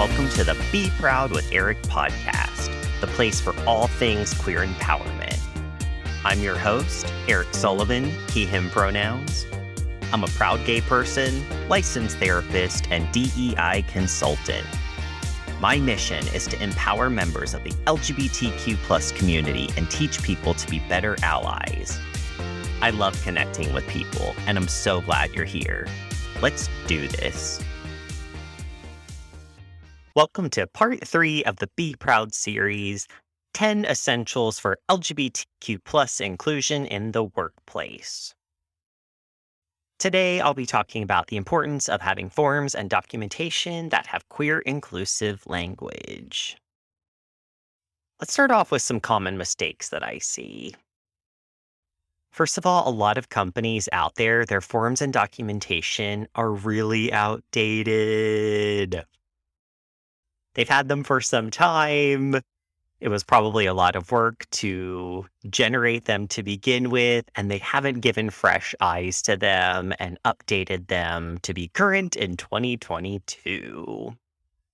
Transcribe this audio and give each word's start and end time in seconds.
welcome 0.00 0.30
to 0.30 0.42
the 0.42 0.56
Be 0.72 0.88
Proud 0.98 1.30
with 1.30 1.46
Eric 1.52 1.82
podcast, 1.82 2.72
the 3.02 3.06
place 3.06 3.38
for 3.38 3.54
all 3.66 3.86
things 3.86 4.32
queer 4.32 4.64
empowerment. 4.64 5.38
I'm 6.24 6.40
your 6.40 6.56
host, 6.56 7.12
Eric 7.28 7.48
Sullivan, 7.52 8.04
he, 8.30 8.46
him 8.46 8.70
pronouns. 8.70 9.44
I'm 10.10 10.24
a 10.24 10.28
proud 10.28 10.64
gay 10.64 10.80
person, 10.80 11.44
licensed 11.68 12.16
therapist, 12.16 12.90
and 12.90 13.12
DEI 13.12 13.84
consultant. 13.92 14.66
My 15.60 15.78
mission 15.78 16.26
is 16.28 16.46
to 16.46 16.62
empower 16.62 17.10
members 17.10 17.52
of 17.52 17.62
the 17.62 17.72
LGBTQ 17.84 18.76
plus 18.84 19.12
community 19.12 19.68
and 19.76 19.90
teach 19.90 20.22
people 20.22 20.54
to 20.54 20.70
be 20.70 20.78
better 20.88 21.18
allies. 21.22 22.00
I 22.80 22.88
love 22.88 23.22
connecting 23.22 23.70
with 23.74 23.86
people, 23.86 24.34
and 24.46 24.56
I'm 24.56 24.68
so 24.68 25.02
glad 25.02 25.34
you're 25.34 25.44
here. 25.44 25.86
Let's 26.40 26.70
do 26.86 27.06
this. 27.06 27.62
Welcome 30.16 30.50
to 30.50 30.66
part 30.66 31.06
three 31.06 31.44
of 31.44 31.58
the 31.58 31.68
Be 31.76 31.94
Proud 31.94 32.34
series 32.34 33.06
10 33.54 33.84
Essentials 33.84 34.58
for 34.58 34.76
LGBTQ 34.90 35.78
plus 35.84 36.20
inclusion 36.20 36.84
in 36.84 37.12
the 37.12 37.22
workplace. 37.22 38.34
Today, 40.00 40.40
I'll 40.40 40.52
be 40.52 40.66
talking 40.66 41.04
about 41.04 41.28
the 41.28 41.36
importance 41.36 41.88
of 41.88 42.00
having 42.00 42.28
forms 42.28 42.74
and 42.74 42.90
documentation 42.90 43.90
that 43.90 44.08
have 44.08 44.28
queer 44.28 44.58
inclusive 44.58 45.44
language. 45.46 46.56
Let's 48.18 48.32
start 48.32 48.50
off 48.50 48.72
with 48.72 48.82
some 48.82 48.98
common 48.98 49.38
mistakes 49.38 49.90
that 49.90 50.04
I 50.04 50.18
see. 50.18 50.74
First 52.32 52.58
of 52.58 52.66
all, 52.66 52.88
a 52.88 52.90
lot 52.90 53.16
of 53.16 53.28
companies 53.28 53.88
out 53.92 54.16
there, 54.16 54.44
their 54.44 54.60
forms 54.60 55.00
and 55.00 55.12
documentation 55.12 56.26
are 56.34 56.50
really 56.50 57.12
outdated. 57.12 59.04
They've 60.54 60.68
had 60.68 60.88
them 60.88 61.04
for 61.04 61.20
some 61.20 61.50
time. 61.50 62.40
It 63.00 63.08
was 63.08 63.24
probably 63.24 63.64
a 63.64 63.72
lot 63.72 63.96
of 63.96 64.12
work 64.12 64.48
to 64.50 65.26
generate 65.48 66.04
them 66.04 66.28
to 66.28 66.42
begin 66.42 66.90
with, 66.90 67.24
and 67.34 67.50
they 67.50 67.58
haven't 67.58 68.00
given 68.00 68.28
fresh 68.28 68.74
eyes 68.80 69.22
to 69.22 69.36
them 69.36 69.94
and 69.98 70.18
updated 70.24 70.88
them 70.88 71.38
to 71.42 71.54
be 71.54 71.68
current 71.68 72.14
in 72.14 72.36
2022. 72.36 74.16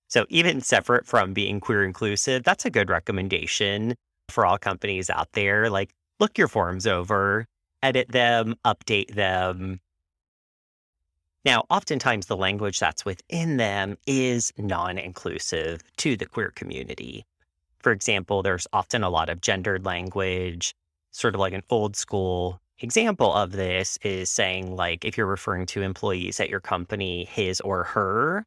So, 0.09 0.25
even 0.29 0.61
separate 0.61 1.05
from 1.05 1.33
being 1.33 1.59
queer 1.59 1.83
inclusive, 1.85 2.43
that's 2.43 2.65
a 2.65 2.69
good 2.69 2.89
recommendation 2.89 3.95
for 4.29 4.45
all 4.45 4.57
companies 4.57 5.09
out 5.09 5.31
there. 5.33 5.69
Like, 5.69 5.91
look 6.19 6.37
your 6.37 6.47
forms 6.47 6.85
over, 6.85 7.45
edit 7.81 8.11
them, 8.11 8.55
update 8.65 9.15
them, 9.15 9.79
now, 11.47 11.65
oftentimes 11.69 12.25
the 12.25 12.35
language 12.35 12.77
that's 12.77 13.05
within 13.05 13.55
them 13.55 13.97
is 14.05 14.51
non 14.57 14.97
inclusive 14.97 15.81
to 15.95 16.17
the 16.17 16.25
queer 16.25 16.51
community. 16.51 17.25
For 17.79 17.93
example, 17.93 18.43
there's 18.43 18.67
often 18.73 19.01
a 19.01 19.09
lot 19.09 19.29
of 19.29 19.39
gendered 19.39 19.85
language, 19.85 20.75
sort 21.11 21.35
of 21.35 21.39
like 21.39 21.53
an 21.53 21.63
old 21.69 21.95
school 21.95 22.59
example 22.79 23.33
of 23.33 23.53
this 23.53 23.97
is 24.03 24.29
saying, 24.29 24.75
like, 24.75 25.05
if 25.05 25.15
you're 25.15 25.25
referring 25.25 25.65
to 25.67 25.83
employees 25.83 26.41
at 26.41 26.49
your 26.49 26.59
company, 26.59 27.23
his 27.23 27.61
or 27.61 27.85
her. 27.85 28.43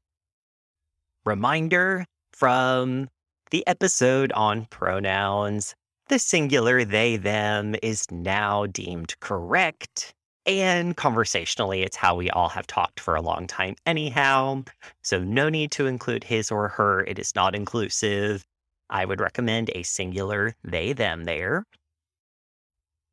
Reminder 1.25 2.05
from 2.35 3.09
the 3.51 3.67
episode 3.67 4.31
on 4.33 4.67
pronouns 4.67 5.75
the 6.09 6.19
singular 6.19 6.85
they, 6.85 7.17
them 7.17 7.77
is 7.83 8.11
now 8.11 8.67
deemed 8.67 9.19
correct 9.21 10.13
and 10.59 10.97
conversationally, 10.97 11.83
it's 11.83 11.97
how 11.97 12.17
we 12.17 12.31
all 12.31 12.49
have 12.49 12.67
talked 12.67 12.99
for 12.99 13.15
a 13.15 13.23
long 13.23 13.47
time, 13.47 13.77
anyhow. 13.87 14.65
So, 15.03 15.23
no 15.23 15.49
need 15.49 15.71
to 15.73 15.87
include 15.87 16.25
his 16.25 16.51
or 16.51 16.69
her. 16.69 17.05
It 17.05 17.19
is 17.19 17.35
not 17.35 17.55
inclusive. 17.55 18.45
I 18.89 19.05
would 19.05 19.21
recommend 19.21 19.71
a 19.75 19.85
singular 19.85 20.55
they, 20.65 20.93
them 20.93 21.25
there. 21.25 21.65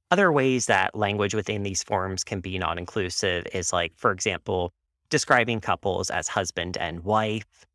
Other 0.10 0.32
ways 0.32 0.66
that 0.66 0.96
language 0.96 1.36
within 1.36 1.64
these 1.64 1.84
forms 1.84 2.24
can 2.24 2.40
be 2.40 2.58
non 2.58 2.78
inclusive 2.80 3.46
is 3.54 3.72
like, 3.72 3.94
for 3.98 4.12
example, 4.12 4.72
describing 5.10 5.60
couples 5.60 6.10
as 6.10 6.28
husband 6.28 6.78
and 6.78 7.04
wife. 7.04 7.66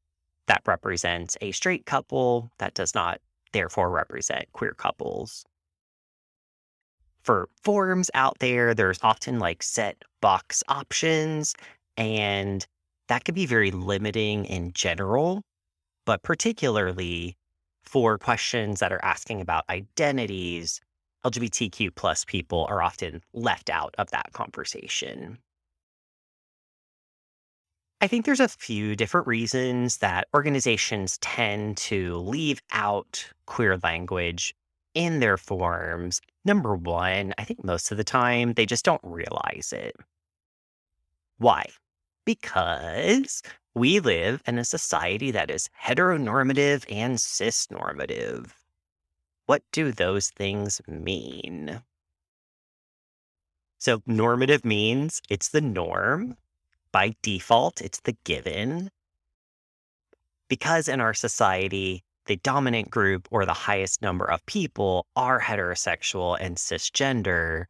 That 0.49 0.63
represents 0.67 1.37
a 1.41 1.53
straight 1.53 1.87
couple. 1.87 2.51
That 2.59 2.75
does 2.75 2.95
not, 2.95 3.21
therefore, 3.53 3.91
represent 3.91 4.51
queer 4.53 4.75
couples 4.75 5.45
for 7.23 7.49
forums 7.63 8.11
out 8.15 8.39
there, 8.41 8.75
there's 8.75 8.99
often 9.03 9.39
like 9.39 9.63
set 9.63 10.03
box 10.21 10.63
options, 10.69 11.55
and 11.97 12.67
that 13.09 13.25
could 13.25 13.35
be 13.35 13.47
very 13.47 13.71
limiting 13.71 14.45
in 14.45 14.73
general, 14.73 15.43
but 16.07 16.23
particularly 16.23 17.37
for 17.85 18.19
questions 18.19 18.81
that 18.81 18.93
are 18.93 19.05
asking 19.05 19.41
about 19.41 19.65
identities, 19.69 20.81
LGBTQ 21.25 21.95
plus 21.95 22.25
people 22.25 22.67
are 22.69 22.83
often 22.83 23.23
left 23.33 23.71
out 23.71 23.95
of 23.99 24.11
that 24.11 24.33
conversation. 24.33 25.39
I 28.01 28.09
think 28.09 28.25
there's 28.25 28.41
a 28.41 28.49
few 28.49 28.97
different 28.97 29.29
reasons 29.29 29.99
that 29.99 30.27
organizations 30.35 31.19
tend 31.19 31.77
to 31.79 32.17
leave 32.17 32.61
out 32.73 33.31
queer 33.47 33.79
language 33.79 34.55
in 34.95 35.21
their 35.21 35.37
forms, 35.37 36.21
number 36.45 36.75
one, 36.75 37.35
I 37.39 37.45
think 37.45 37.65
most 37.65 37.91
of 37.91 37.97
the 37.97 38.05
time 38.05 38.55
they 38.55 38.67
just 38.67 38.85
don't 38.85 39.01
realize 39.03 39.73
it. 39.73 39.97
Why? 41.39 41.67
Because 42.25 43.43
we 43.75 44.01
live 44.01 44.43
in 44.47 44.59
a 44.59 44.65
society 44.65 45.31
that 45.31 45.51
is 45.51 45.69
heteronormative 45.83 46.85
and 46.91 47.17
cisnormative. 47.17 48.53
What 49.47 49.63
do 49.73 49.93
those 49.93 50.31
things 50.31 50.81
mean? 50.87 51.83
So, 53.79 54.03
normative 54.07 54.65
means 54.65 55.21
it's 55.29 55.49
the 55.49 55.61
norm. 55.61 56.37
By 56.93 57.17
default, 57.23 57.81
it's 57.81 58.01
the 58.01 58.17
given. 58.25 58.91
Because 60.49 60.87
in 60.87 61.01
our 61.01 61.15
society, 61.15 62.05
the 62.27 62.37
dominant 62.37 62.91
group 62.91 63.29
or 63.31 63.45
the 63.45 63.53
highest 63.53 64.03
number 64.03 64.25
of 64.25 64.45
people 64.47 65.07
are 65.17 65.41
heterosexual 65.41 66.37
and 66.41 66.57
cisgender, 66.57 67.67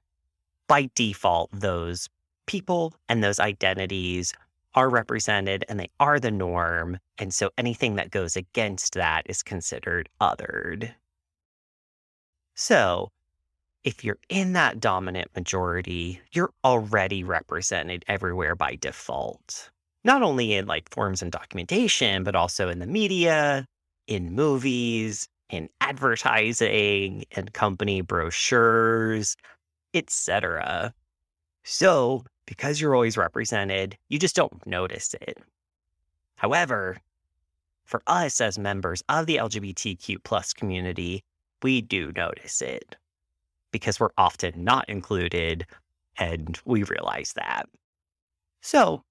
by 0.68 0.90
default, 0.94 1.50
those 1.52 2.08
people 2.46 2.94
and 3.08 3.22
those 3.22 3.40
identities 3.40 4.32
are 4.74 4.88
represented 4.88 5.64
and 5.68 5.78
they 5.78 5.90
are 6.00 6.18
the 6.18 6.30
norm. 6.30 6.98
And 7.18 7.32
so 7.32 7.50
anything 7.58 7.96
that 7.96 8.10
goes 8.10 8.36
against 8.36 8.94
that 8.94 9.24
is 9.26 9.42
considered 9.42 10.08
othered. 10.20 10.94
So, 12.54 13.10
if 13.84 14.04
you're 14.04 14.18
in 14.28 14.52
that 14.52 14.80
dominant 14.80 15.28
majority, 15.34 16.20
you're 16.32 16.52
already 16.64 17.24
represented 17.24 18.04
everywhere 18.06 18.54
by 18.54 18.76
default. 18.76 19.70
Not 20.04 20.22
only 20.22 20.54
in 20.54 20.66
like 20.66 20.90
forms 20.90 21.22
and 21.22 21.32
documentation, 21.32 22.22
but 22.22 22.36
also 22.36 22.68
in 22.68 22.78
the 22.78 22.86
media, 22.86 23.66
in 24.14 24.34
movies, 24.34 25.28
in 25.50 25.68
advertising, 25.80 27.24
and 27.32 27.52
company 27.52 28.00
brochures, 28.00 29.36
etc. 29.94 30.94
So, 31.64 32.24
because 32.46 32.80
you're 32.80 32.94
always 32.94 33.16
represented, 33.16 33.96
you 34.08 34.18
just 34.18 34.36
don't 34.36 34.66
notice 34.66 35.14
it. 35.14 35.38
However, 36.36 36.98
for 37.84 38.02
us 38.06 38.40
as 38.40 38.58
members 38.58 39.02
of 39.08 39.26
the 39.26 39.36
LGBTQ 39.36 40.24
plus 40.24 40.52
community, 40.52 41.22
we 41.62 41.80
do 41.80 42.12
notice 42.16 42.62
it 42.62 42.96
because 43.70 44.00
we're 44.00 44.10
often 44.18 44.64
not 44.64 44.88
included 44.88 45.66
and 46.18 46.58
we 46.64 46.82
realize 46.82 47.32
that. 47.34 47.68
So, 48.60 49.04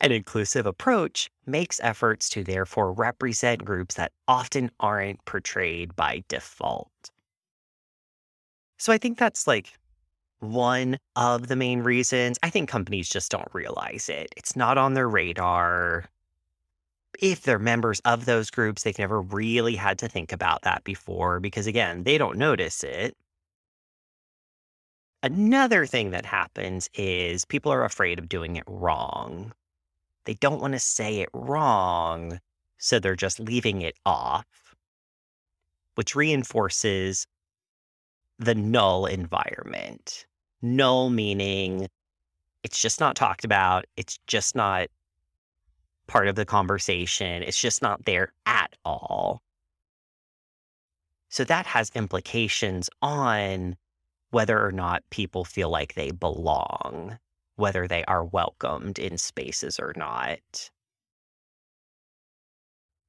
an 0.00 0.12
inclusive 0.12 0.66
approach 0.66 1.30
makes 1.46 1.80
efforts 1.82 2.28
to 2.30 2.44
therefore 2.44 2.92
represent 2.92 3.64
groups 3.64 3.94
that 3.94 4.12
often 4.28 4.70
aren't 4.80 5.24
portrayed 5.24 5.96
by 5.96 6.22
default. 6.28 7.10
So 8.78 8.92
I 8.92 8.98
think 8.98 9.18
that's 9.18 9.46
like 9.46 9.72
one 10.40 10.98
of 11.16 11.48
the 11.48 11.56
main 11.56 11.80
reasons. 11.80 12.38
I 12.42 12.50
think 12.50 12.68
companies 12.68 13.08
just 13.08 13.30
don't 13.30 13.48
realize 13.54 14.08
it. 14.08 14.34
It's 14.36 14.54
not 14.54 14.76
on 14.76 14.94
their 14.94 15.08
radar. 15.08 16.06
If 17.18 17.42
they're 17.42 17.58
members 17.58 18.00
of 18.00 18.26
those 18.26 18.50
groups, 18.50 18.82
they've 18.82 18.98
never 18.98 19.22
really 19.22 19.76
had 19.76 19.98
to 20.00 20.08
think 20.08 20.32
about 20.32 20.62
that 20.62 20.84
before 20.84 21.40
because, 21.40 21.66
again, 21.66 22.02
they 22.02 22.18
don't 22.18 22.36
notice 22.36 22.84
it. 22.84 23.16
Another 25.22 25.86
thing 25.86 26.10
that 26.10 26.26
happens 26.26 26.90
is 26.94 27.46
people 27.46 27.72
are 27.72 27.84
afraid 27.84 28.18
of 28.18 28.28
doing 28.28 28.56
it 28.56 28.64
wrong 28.66 29.52
they 30.26 30.34
don't 30.34 30.60
want 30.60 30.74
to 30.74 30.78
say 30.78 31.20
it 31.20 31.30
wrong, 31.32 32.40
so 32.76 32.98
they're 32.98 33.16
just 33.16 33.40
leaving 33.40 33.80
it 33.80 33.96
off, 34.04 34.44
which 35.94 36.14
reinforces 36.14 37.26
the 38.38 38.54
null 38.54 39.06
environment. 39.06 40.26
Null 40.60 41.08
meaning 41.08 41.88
it's 42.62 42.78
just 42.78 43.00
not 43.00 43.16
talked 43.16 43.44
about, 43.44 43.86
it's 43.96 44.18
just 44.26 44.54
not 44.54 44.88
part 46.06 46.28
of 46.28 46.34
the 46.34 46.44
conversation. 46.44 47.42
It's 47.42 47.60
just 47.60 47.82
not 47.82 48.04
there 48.04 48.32
at 48.44 48.74
all. 48.84 49.42
So 51.28 51.44
that 51.44 51.66
has 51.66 51.90
implications 51.94 52.88
on 53.02 53.76
whether 54.30 54.64
or 54.64 54.72
not 54.72 55.02
people 55.10 55.44
feel 55.44 55.70
like 55.70 55.94
they 55.94 56.10
belong, 56.10 57.18
whether 57.56 57.86
they 57.88 58.04
are 58.04 58.24
welcomed 58.24 58.98
in 58.98 59.18
spaces 59.18 59.78
or 59.78 59.92
not. 59.96 60.70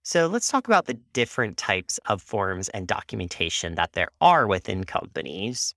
So 0.04 0.28
let's 0.28 0.50
talk 0.50 0.68
about 0.68 0.86
the 0.86 0.94
different 0.94 1.58
types 1.58 2.00
of 2.06 2.22
forms 2.22 2.70
and 2.70 2.88
documentation 2.88 3.76
that 3.76 3.94
there 3.94 4.10
are 4.22 4.48
within 4.48 4.86
companies. 4.86 5.76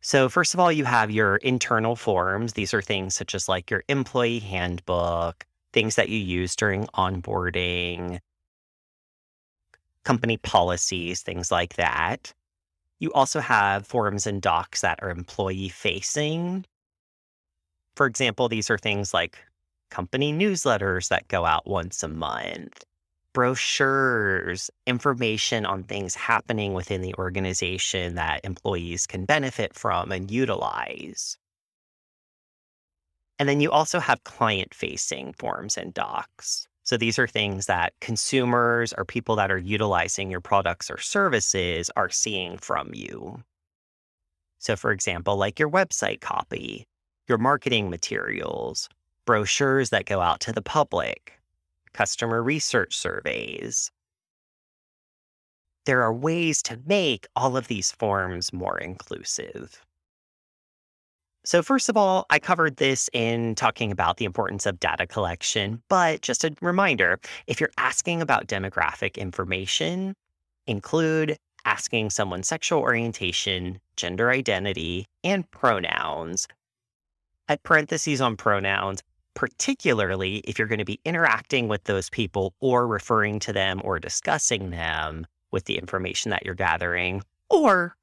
So, 0.00 0.28
first 0.28 0.54
of 0.54 0.60
all, 0.60 0.72
you 0.72 0.84
have 0.84 1.10
your 1.10 1.36
internal 1.36 1.96
forms. 1.96 2.54
These 2.54 2.74
are 2.74 2.82
things 2.82 3.14
such 3.14 3.34
as 3.34 3.48
like 3.48 3.70
your 3.70 3.84
employee 3.88 4.40
handbook, 4.40 5.46
things 5.72 5.96
that 5.96 6.08
you 6.08 6.18
use 6.18 6.56
during 6.56 6.86
onboarding, 6.88 8.18
company 10.04 10.36
policies, 10.36 11.22
things 11.22 11.50
like 11.50 11.74
that. 11.74 12.32
You 12.98 13.12
also 13.12 13.40
have 13.40 13.86
forms 13.86 14.26
and 14.26 14.40
docs 14.42 14.80
that 14.82 14.98
are 15.02 15.10
employee 15.10 15.68
facing. 15.68 16.64
For 17.96 18.06
example, 18.06 18.48
these 18.48 18.70
are 18.70 18.78
things 18.78 19.12
like 19.12 19.38
company 19.90 20.32
newsletters 20.32 21.08
that 21.08 21.28
go 21.28 21.44
out 21.44 21.66
once 21.66 22.02
a 22.02 22.08
month, 22.08 22.84
brochures, 23.34 24.70
information 24.86 25.66
on 25.66 25.82
things 25.84 26.14
happening 26.14 26.72
within 26.72 27.02
the 27.02 27.14
organization 27.16 28.14
that 28.14 28.44
employees 28.44 29.06
can 29.06 29.24
benefit 29.26 29.74
from 29.74 30.10
and 30.12 30.30
utilize. 30.30 31.36
And 33.38 33.48
then 33.48 33.60
you 33.60 33.70
also 33.70 33.98
have 34.00 34.24
client 34.24 34.72
facing 34.72 35.32
forms 35.34 35.76
and 35.76 35.92
docs. 35.92 36.68
So 36.84 36.96
these 36.96 37.18
are 37.18 37.26
things 37.26 37.66
that 37.66 37.92
consumers 38.00 38.92
or 38.92 39.04
people 39.04 39.36
that 39.36 39.50
are 39.50 39.58
utilizing 39.58 40.30
your 40.30 40.40
products 40.40 40.90
or 40.90 40.98
services 40.98 41.90
are 41.96 42.10
seeing 42.10 42.58
from 42.58 42.90
you. 42.94 43.42
So, 44.58 44.76
for 44.76 44.92
example, 44.92 45.36
like 45.36 45.58
your 45.58 45.70
website 45.70 46.20
copy, 46.20 46.86
your 47.28 47.38
marketing 47.38 47.90
materials, 47.90 48.88
brochures 49.24 49.90
that 49.90 50.06
go 50.06 50.20
out 50.20 50.40
to 50.40 50.52
the 50.52 50.62
public, 50.62 51.40
customer 51.92 52.42
research 52.42 52.96
surveys. 52.96 53.90
There 55.84 56.02
are 56.02 56.12
ways 56.12 56.62
to 56.64 56.80
make 56.86 57.26
all 57.34 57.56
of 57.56 57.68
these 57.68 57.90
forms 57.92 58.52
more 58.52 58.78
inclusive. 58.78 59.84
So, 61.44 61.60
first 61.60 61.88
of 61.88 61.96
all, 61.96 62.24
I 62.30 62.38
covered 62.38 62.76
this 62.76 63.10
in 63.12 63.56
talking 63.56 63.90
about 63.90 64.18
the 64.18 64.24
importance 64.24 64.64
of 64.64 64.78
data 64.78 65.08
collection, 65.08 65.82
but 65.88 66.22
just 66.22 66.44
a 66.44 66.54
reminder 66.60 67.18
if 67.48 67.60
you're 67.60 67.72
asking 67.78 68.22
about 68.22 68.46
demographic 68.46 69.16
information, 69.16 70.14
include 70.68 71.36
asking 71.64 72.10
someone's 72.10 72.46
sexual 72.46 72.80
orientation, 72.80 73.80
gender 73.96 74.30
identity, 74.30 75.06
and 75.24 75.50
pronouns. 75.50 76.46
At 77.48 77.62
parentheses 77.64 78.20
on 78.20 78.36
pronouns, 78.36 79.02
particularly 79.34 80.36
if 80.38 80.58
you're 80.58 80.68
going 80.68 80.78
to 80.78 80.84
be 80.84 81.00
interacting 81.04 81.68
with 81.68 81.84
those 81.84 82.08
people 82.10 82.54
or 82.60 82.86
referring 82.86 83.40
to 83.40 83.52
them 83.52 83.80
or 83.84 83.98
discussing 83.98 84.70
them 84.70 85.26
with 85.50 85.64
the 85.64 85.78
information 85.78 86.30
that 86.30 86.44
you're 86.44 86.54
gathering, 86.54 87.22
or 87.50 87.96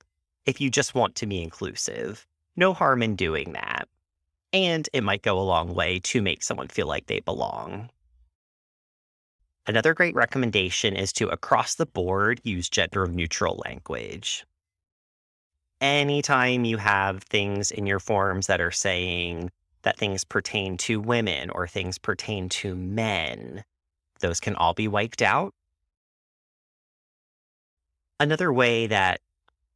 if 0.46 0.60
you 0.60 0.70
just 0.70 0.96
want 0.96 1.16
to 1.16 1.26
be 1.26 1.42
inclusive. 1.42 2.26
No 2.56 2.74
harm 2.74 3.02
in 3.02 3.16
doing 3.16 3.54
that. 3.54 3.88
And 4.52 4.90
it 4.94 5.04
might 5.04 5.22
go 5.22 5.40
a 5.40 5.42
long 5.42 5.74
way 5.74 6.00
to 6.00 6.22
make 6.22 6.44
someone 6.44 6.68
feel 6.68 6.88
like 6.88 7.06
they 7.06 7.20
belong. 7.20 7.90
Another 9.68 9.94
great 9.94 10.16
recommendation 10.16 10.96
is 10.96 11.14
to 11.14 11.30
across 11.30 11.76
the 11.76 11.86
board 11.86 12.42
use 12.44 12.70
gender 12.70 13.06
neutral 13.06 13.62
language. 13.66 14.46
Anytime 15.82 16.66
you 16.66 16.78
have 16.78 17.24
things 17.24 17.72
in 17.72 17.86
your 17.86 18.00
forms 18.00 18.48
that 18.48 18.60
are 18.60 18.72
saying 18.72 19.52
that 19.84 19.98
things 19.98 20.24
pertain 20.24 20.78
to 20.78 21.00
women 21.00 21.50
or 21.52 21.68
things 21.68 21.98
pertain 21.98 22.50
to 22.50 22.76
men. 22.76 23.64
Those 24.20 24.40
can 24.40 24.56
all 24.56 24.74
be 24.74 24.88
wiped 24.88 25.22
out. 25.22 25.54
Another 28.20 28.52
way 28.52 28.88
that 28.88 29.22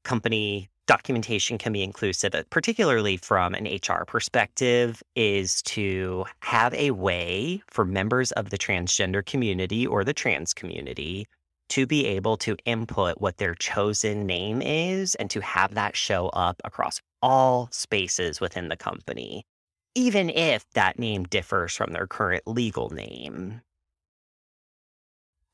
company 0.03 0.69
documentation 0.85 1.57
can 1.57 1.71
be 1.71 1.81
inclusive, 1.81 2.35
uh, 2.35 2.43
particularly 2.49 3.15
from 3.15 3.53
an 3.53 3.65
HR 3.65 4.03
perspective, 4.05 5.01
is 5.15 5.61
to 5.61 6.25
have 6.41 6.73
a 6.73 6.91
way 6.91 7.63
for 7.67 7.85
members 7.85 8.33
of 8.33 8.49
the 8.49 8.57
transgender 8.57 9.25
community 9.25 9.87
or 9.87 10.03
the 10.03 10.13
trans 10.13 10.53
community 10.53 11.25
to 11.69 11.87
be 11.87 12.05
able 12.05 12.37
to 12.37 12.57
input 12.65 13.19
what 13.19 13.37
their 13.37 13.55
chosen 13.55 14.25
name 14.25 14.61
is 14.61 15.15
and 15.15 15.29
to 15.31 15.41
have 15.41 15.73
that 15.75 15.95
show 15.95 16.27
up 16.29 16.61
across 16.63 17.01
all 17.21 17.69
spaces 17.71 18.39
within 18.41 18.69
the 18.69 18.77
company 18.77 19.45
even 19.95 20.29
if 20.29 20.65
that 20.71 20.97
name 20.97 21.23
differs 21.23 21.75
from 21.75 21.91
their 21.91 22.07
current 22.07 22.43
legal 22.47 22.89
name. 22.89 23.61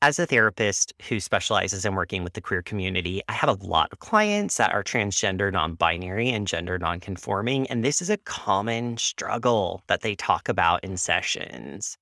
As 0.02 0.18
a 0.18 0.24
therapist 0.24 0.94
who 1.08 1.20
specializes 1.20 1.84
in 1.84 1.94
working 1.94 2.24
with 2.24 2.32
the 2.32 2.40
queer 2.40 2.62
community, 2.62 3.20
I 3.28 3.34
have 3.34 3.50
a 3.50 3.64
lot 3.64 3.92
of 3.92 3.98
clients 3.98 4.56
that 4.56 4.72
are 4.72 4.82
transgender, 4.82 5.52
non 5.52 5.74
binary, 5.74 6.30
and 6.30 6.46
gender 6.46 6.78
non 6.78 7.00
conforming. 7.00 7.66
And 7.66 7.84
this 7.84 8.00
is 8.00 8.08
a 8.08 8.16
common 8.16 8.96
struggle 8.96 9.82
that 9.88 10.00
they 10.00 10.14
talk 10.14 10.48
about 10.48 10.82
in 10.82 10.96
sessions. 10.96 11.98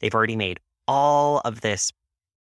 They've 0.00 0.14
already 0.14 0.34
made 0.34 0.58
all 0.88 1.40
of 1.44 1.60
this 1.60 1.92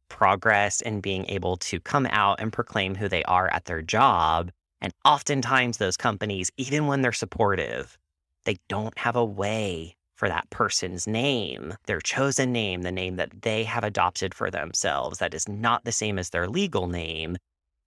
progress 0.08 0.80
in 0.80 1.00
being 1.00 1.26
able 1.28 1.56
to 1.58 1.80
come 1.80 2.06
out 2.06 2.40
and 2.40 2.52
proclaim 2.52 2.94
who 2.94 3.08
they 3.08 3.22
are 3.24 3.48
at 3.52 3.64
their 3.64 3.82
job. 3.82 4.50
And 4.80 4.92
oftentimes, 5.04 5.78
those 5.78 5.96
companies, 5.96 6.50
even 6.56 6.86
when 6.86 7.02
they're 7.02 7.12
supportive, 7.12 7.98
they 8.44 8.56
don't 8.68 8.96
have 8.98 9.16
a 9.16 9.24
way 9.24 9.96
for 10.16 10.28
that 10.28 10.48
person's 10.50 11.06
name, 11.06 11.74
their 11.86 12.00
chosen 12.00 12.52
name, 12.52 12.82
the 12.82 12.92
name 12.92 13.16
that 13.16 13.42
they 13.42 13.64
have 13.64 13.84
adopted 13.84 14.34
for 14.34 14.50
themselves, 14.50 15.18
that 15.18 15.34
is 15.34 15.48
not 15.48 15.84
the 15.84 15.92
same 15.92 16.18
as 16.18 16.30
their 16.30 16.48
legal 16.48 16.86
name. 16.86 17.36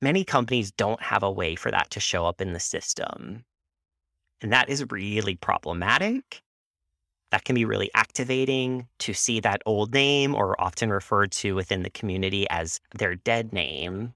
Many 0.02 0.24
companies 0.24 0.72
don't 0.72 1.02
have 1.02 1.24
a 1.24 1.32
way 1.32 1.56
for 1.56 1.72
that 1.72 1.90
to 1.92 2.00
show 2.00 2.26
up 2.26 2.40
in 2.40 2.54
the 2.54 2.60
system. 2.60 3.44
And 4.42 4.54
that 4.54 4.70
is 4.70 4.90
really 4.90 5.36
problematic. 5.36 6.42
That 7.32 7.44
can 7.44 7.56
be 7.56 7.66
really 7.66 7.92
activating 7.94 8.88
to 9.00 9.14
see 9.14 9.40
that 9.42 9.62
old 9.66 9.94
name, 9.94 10.34
or 10.34 10.60
often 10.60 10.90
referred 10.90 11.32
to 11.34 11.54
within 11.54 11.84
the 11.84 11.90
community 11.90 12.50
as 12.50 12.80
their 12.98 13.16
dead 13.16 13.54
name. 13.54 14.14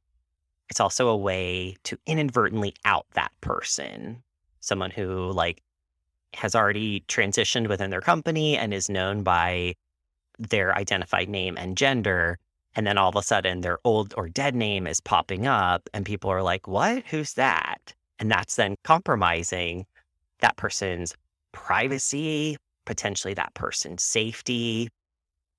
It's 0.69 0.79
also 0.79 1.09
a 1.09 1.17
way 1.17 1.75
to 1.83 1.97
inadvertently 2.07 2.73
out 2.85 3.05
that 3.13 3.31
person, 3.41 4.23
someone 4.61 4.89
who, 4.89 5.31
like, 5.31 5.61
has 6.33 6.55
already 6.55 7.01
transitioned 7.01 7.69
within 7.69 7.91
their 7.91 8.01
company 8.01 8.57
and 8.57 8.73
is 8.73 8.89
known 8.89 9.21
by 9.21 9.75
their 10.39 10.75
identified 10.75 11.29
name 11.29 11.57
and 11.57 11.77
gender. 11.77 12.39
And 12.75 12.87
then 12.87 12.97
all 12.97 13.09
of 13.09 13.15
a 13.15 13.21
sudden, 13.21 13.61
their 13.61 13.77
old 13.83 14.15
or 14.17 14.27
dead 14.29 14.55
name 14.55 14.87
is 14.87 14.99
popping 14.99 15.45
up, 15.45 15.87
and 15.93 16.05
people 16.05 16.31
are 16.31 16.41
like, 16.41 16.67
What? 16.67 17.03
Who's 17.07 17.33
that? 17.35 17.93
And 18.17 18.31
that's 18.31 18.55
then 18.55 18.75
compromising 18.83 19.85
that 20.39 20.57
person's 20.57 21.13
privacy, 21.51 22.57
potentially 22.85 23.33
that 23.35 23.53
person's 23.53 24.03
safety. 24.03 24.89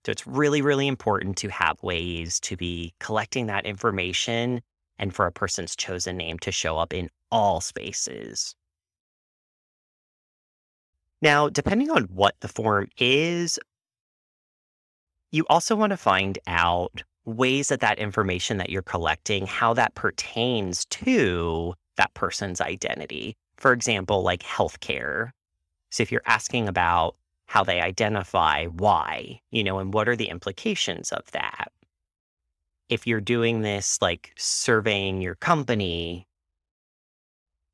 So 0.05 0.13
it's 0.13 0.27
really, 0.27 0.63
really 0.63 0.87
important 0.87 1.37
to 1.39 1.49
have 1.49 1.83
ways 1.83 2.39
to 2.41 2.57
be 2.57 2.95
collecting 3.01 3.47
that 3.47 3.65
information 3.65 4.61
and 4.99 5.15
for 5.15 5.27
a 5.27 5.33
person's 5.33 5.75
chosen 5.75 6.17
name 6.17 6.39
to 6.41 6.53
show 6.53 6.79
up 6.79 6.93
in 6.93 7.09
all 7.31 7.61
spaces. 7.61 8.55
Now, 11.23 11.49
depending 11.49 11.91
on 11.91 12.05
what 12.05 12.35
the 12.41 12.49
form 12.49 12.89
is, 12.99 13.59
you 15.31 15.47
also 15.49 15.75
want 15.75 15.91
to 15.91 15.97
find 15.97 16.39
out 16.47 17.03
ways 17.25 17.69
that 17.69 17.81
that 17.81 17.99
information 17.99 18.59
that 18.59 18.71
you're 18.71 18.83
collecting, 18.83 19.47
how 19.47 19.73
that 19.75 19.95
pertains 19.95 20.85
to 20.87 21.75
that 21.97 22.13
person's 22.15 22.61
identity. 22.61 23.35
For 23.57 23.73
example, 23.73 24.23
like 24.23 24.43
healthcare. 24.43 25.31
So 25.95 26.03
if 26.03 26.11
you're 26.11 26.23
asking 26.27 26.67
about 26.67 27.15
how 27.47 27.63
they 27.63 27.81
identify, 27.81 28.67
why, 28.67 29.41
you 29.53 29.63
know, 29.63 29.79
and 29.79 29.95
what 29.95 30.09
are 30.09 30.17
the 30.17 30.29
implications 30.29 31.13
of 31.13 31.31
that? 31.31 31.71
If 32.89 33.07
you're 33.07 33.21
doing 33.21 33.61
this 33.61 34.03
like 34.03 34.33
surveying 34.37 35.23
your 35.23 35.37
company, 35.37 36.27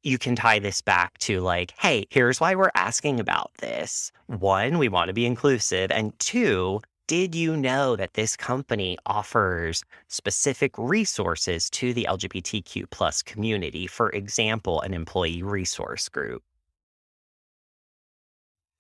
you 0.03 0.19
can 0.19 0.37
tie 0.37 0.59
this 0.59 0.83
back 0.83 1.17
to 1.21 1.41
like, 1.41 1.73
hey, 1.79 2.05
here's 2.11 2.43
why 2.43 2.55
we're 2.55 2.71
asking 2.75 3.21
about 3.21 3.53
this. 3.59 4.13
One, 4.27 4.77
we 4.77 4.91
want 4.91 5.09
to 5.09 5.15
be 5.15 5.25
inclusive. 5.25 5.91
And 5.91 6.13
two, 6.19 6.83
did 7.07 7.35
you 7.35 7.57
know 7.57 7.97
that 7.97 8.13
this 8.13 8.37
company 8.37 8.99
offers 9.07 9.83
specific 10.09 10.77
resources 10.77 11.71
to 11.71 11.95
the 11.95 12.07
LGBTQ 12.07 12.91
plus 12.91 13.23
community? 13.23 13.87
For 13.87 14.11
example, 14.11 14.83
an 14.83 14.93
employee 14.93 15.43
resource 15.43 16.11
group. 16.11 16.43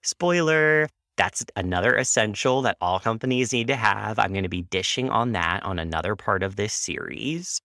Spoiler, 0.02 0.88
That's 1.16 1.44
another 1.56 1.94
essential 1.96 2.62
that 2.62 2.78
all 2.80 2.98
companies 3.00 3.52
need 3.52 3.66
to 3.68 3.76
have. 3.76 4.18
I'm 4.18 4.32
going 4.32 4.44
to 4.44 4.48
be 4.48 4.62
dishing 4.62 5.10
on 5.10 5.32
that 5.32 5.62
on 5.62 5.78
another 5.78 6.16
part 6.16 6.42
of 6.42 6.56
this 6.56 6.72
series. 6.72 7.60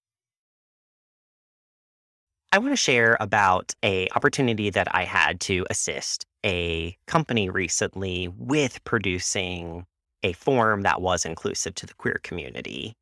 I 2.51 2.57
want 2.57 2.71
to 2.73 2.77
share 2.77 3.17
about 3.19 3.73
a 3.83 4.09
opportunity 4.15 4.69
that 4.69 4.93
I 4.93 5.03
had 5.03 5.39
to 5.41 5.65
assist 5.69 6.25
a 6.45 6.97
company 7.07 7.49
recently 7.49 8.27
with 8.37 8.83
producing 8.83 9.85
a 10.23 10.33
form 10.33 10.81
that 10.81 11.01
was 11.01 11.25
inclusive 11.25 11.75
to 11.75 11.85
the 11.85 11.93
queer 11.93 12.19
community. 12.23 12.95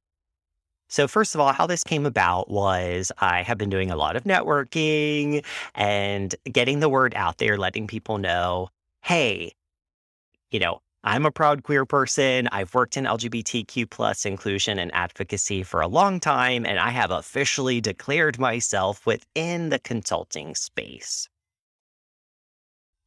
So, 0.90 1.08
first 1.08 1.34
of 1.34 1.42
all, 1.42 1.54
how 1.54 1.66
this 1.66 1.84
came 1.84 2.06
about 2.06 2.52
was 2.52 3.12
I 3.18 3.42
have 3.42 3.58
been 3.58 3.70
doing 3.70 3.90
a 3.90 3.96
lot 3.96 4.16
of 4.16 4.26
networking 4.26 5.44
and 5.74 6.36
getting 6.52 6.80
the 6.80 6.90
word 6.90 7.14
out 7.16 7.40
there, 7.40 7.58
letting 7.58 7.88
people 7.88 8.20
know 8.20 8.70
hey, 9.04 9.52
you 10.50 10.60
know, 10.60 10.80
I'm 11.04 11.26
a 11.26 11.32
proud 11.32 11.64
queer 11.64 11.86
person. 11.86 12.48
I've 12.54 12.74
worked 12.74 12.96
in 12.96 13.04
LGBTQ 13.04 13.90
plus 13.90 14.26
inclusion 14.26 14.80
and 14.80 14.94
advocacy 14.96 15.64
for 15.64 15.82
a 15.82 15.88
long 15.88 16.22
time, 16.22 16.66
and 16.66 16.80
I 16.80 16.90
have 16.92 17.12
officially 17.12 17.82
declared 17.82 18.40
myself 18.40 19.06
within 19.06 19.70
the 19.70 19.80
consulting 19.80 20.56
space. 20.56 21.28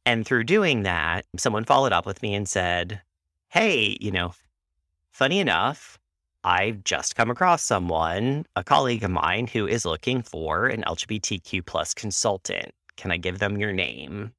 And 0.05 0.23
through 0.23 0.43
doing 0.43 0.83
that, 0.83 1.25
someone 1.35 1.65
followed 1.65 1.91
up 1.93 2.05
with 2.05 2.21
me 2.21 2.35
and 2.35 2.47
said, 2.47 3.01
Hey, 3.49 3.97
you 3.99 4.11
know, 4.11 4.35
funny 5.11 5.39
enough, 5.39 5.97
I've 6.43 6.83
just 6.83 7.15
come 7.15 7.31
across 7.31 7.63
someone, 7.63 8.45
a 8.55 8.63
colleague 8.63 9.03
of 9.03 9.11
mine, 9.11 9.47
who 9.47 9.67
is 9.67 9.83
looking 9.83 10.21
for 10.21 10.67
an 10.67 10.83
LGBTQ 10.83 11.65
plus 11.65 11.95
consultant. 11.95 12.71
Can 12.97 13.11
I 13.11 13.17
give 13.17 13.39
them 13.39 13.57
your 13.57 13.73
name? 13.73 14.33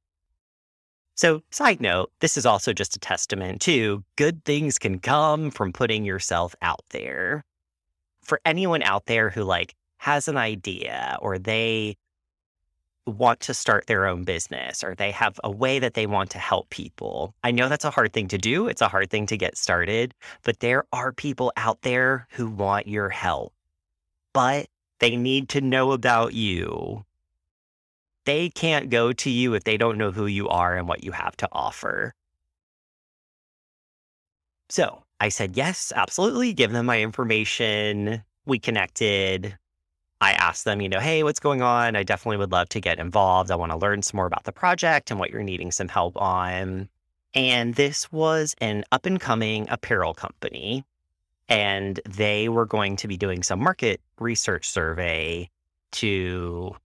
So, 1.19 1.41
side 1.51 1.81
note, 1.81 2.13
this 2.21 2.37
is 2.37 2.45
also 2.45 2.71
just 2.71 2.95
a 2.95 2.99
testament 2.99 3.59
to 3.63 4.05
good 4.15 4.45
things 4.45 4.79
can 4.79 4.99
come 4.99 5.51
from 5.51 5.73
putting 5.73 6.05
yourself 6.05 6.55
out 6.61 6.79
there. 6.91 7.43
For 8.21 8.39
anyone 8.45 8.83
out 8.83 9.05
there 9.05 9.29
who 9.29 9.43
like 9.43 9.75
has 9.97 10.29
an 10.29 10.37
idea 10.37 11.17
or 11.21 11.37
they 11.37 11.97
want 13.05 13.41
to 13.41 13.53
start 13.53 13.87
their 13.87 14.05
own 14.05 14.23
business 14.23 14.81
or 14.81 14.95
they 14.95 15.11
have 15.11 15.37
a 15.43 15.51
way 15.51 15.77
that 15.79 15.93
they 15.93 16.07
want 16.07 16.29
to 16.29 16.39
help 16.39 16.69
people. 16.69 17.35
I 17.43 17.51
know 17.51 17.67
that's 17.67 17.83
a 17.83 17.91
hard 17.91 18.13
thing 18.13 18.29
to 18.29 18.37
do. 18.37 18.69
It's 18.69 18.81
a 18.81 18.87
hard 18.87 19.09
thing 19.09 19.25
to 19.25 19.35
get 19.35 19.57
started, 19.57 20.13
but 20.43 20.61
there 20.61 20.85
are 20.93 21.11
people 21.11 21.51
out 21.57 21.81
there 21.81 22.27
who 22.29 22.47
want 22.47 22.87
your 22.87 23.09
help, 23.09 23.51
but 24.31 24.67
they 24.99 25.17
need 25.17 25.49
to 25.49 25.59
know 25.59 25.91
about 25.91 26.33
you 26.33 27.03
they 28.29 28.47
can't 28.47 28.91
go 28.91 29.11
to 29.11 29.29
you 29.31 29.55
if 29.55 29.63
they 29.63 29.75
don't 29.75 29.97
know 29.97 30.11
who 30.11 30.27
you 30.27 30.47
are 30.49 30.77
and 30.77 30.87
what 30.87 31.03
you 31.03 31.11
have 31.11 31.35
to 31.35 31.49
offer. 31.51 32.13
So 34.69 35.01
I 35.19 35.29
said, 35.29 35.57
yes, 35.57 35.91
absolutely. 35.95 36.53
Give 36.53 36.71
them 36.71 36.85
my 36.85 37.01
information. 37.01 38.23
We 38.45 38.59
connected. 38.59 39.57
I 40.21 40.33
asked 40.33 40.63
them, 40.63 40.79
you 40.79 40.89
know, 40.89 40.99
hey, 40.99 41.23
what's 41.23 41.39
going 41.39 41.63
on? 41.63 41.95
I 41.95 42.03
definitely 42.03 42.37
would 42.37 42.51
love 42.51 42.69
to 42.69 42.79
get 42.79 42.99
involved. 42.99 43.49
I 43.49 43.55
want 43.55 43.71
to 43.71 43.77
learn 43.79 44.03
some 44.03 44.17
more 44.17 44.27
about 44.27 44.43
the 44.43 44.51
project 44.51 45.09
and 45.09 45.19
what 45.19 45.31
you're 45.31 45.41
needing 45.41 45.71
some 45.71 45.87
help 45.87 46.15
on. 46.15 46.87
And 47.33 47.73
this 47.73 48.11
was 48.11 48.53
an 48.61 48.83
up 48.91 49.07
and 49.07 49.19
coming 49.19 49.65
apparel 49.71 50.13
company. 50.13 50.85
And 51.47 51.99
they 52.07 52.47
were 52.47 52.67
going 52.67 52.95
to 52.97 53.07
be 53.07 53.17
doing 53.17 53.41
some 53.41 53.59
market 53.59 54.01
research 54.19 54.69
survey 54.69 55.49
to 55.93 56.75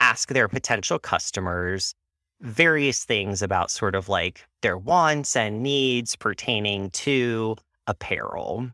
ask 0.00 0.28
their 0.28 0.48
potential 0.48 0.98
customers 0.98 1.94
various 2.40 3.04
things 3.04 3.40
about 3.42 3.70
sort 3.70 3.94
of 3.94 4.08
like 4.08 4.46
their 4.60 4.76
wants 4.76 5.36
and 5.36 5.62
needs 5.62 6.16
pertaining 6.16 6.90
to 6.90 7.56
apparel, 7.86 8.70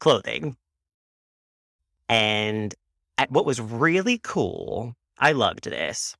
clothing. 0.00 0.56
And 2.08 2.74
what 3.28 3.46
was 3.46 3.60
really 3.60 4.18
cool, 4.18 4.94
I 5.18 5.32
loved 5.32 5.64
this. 5.64 6.16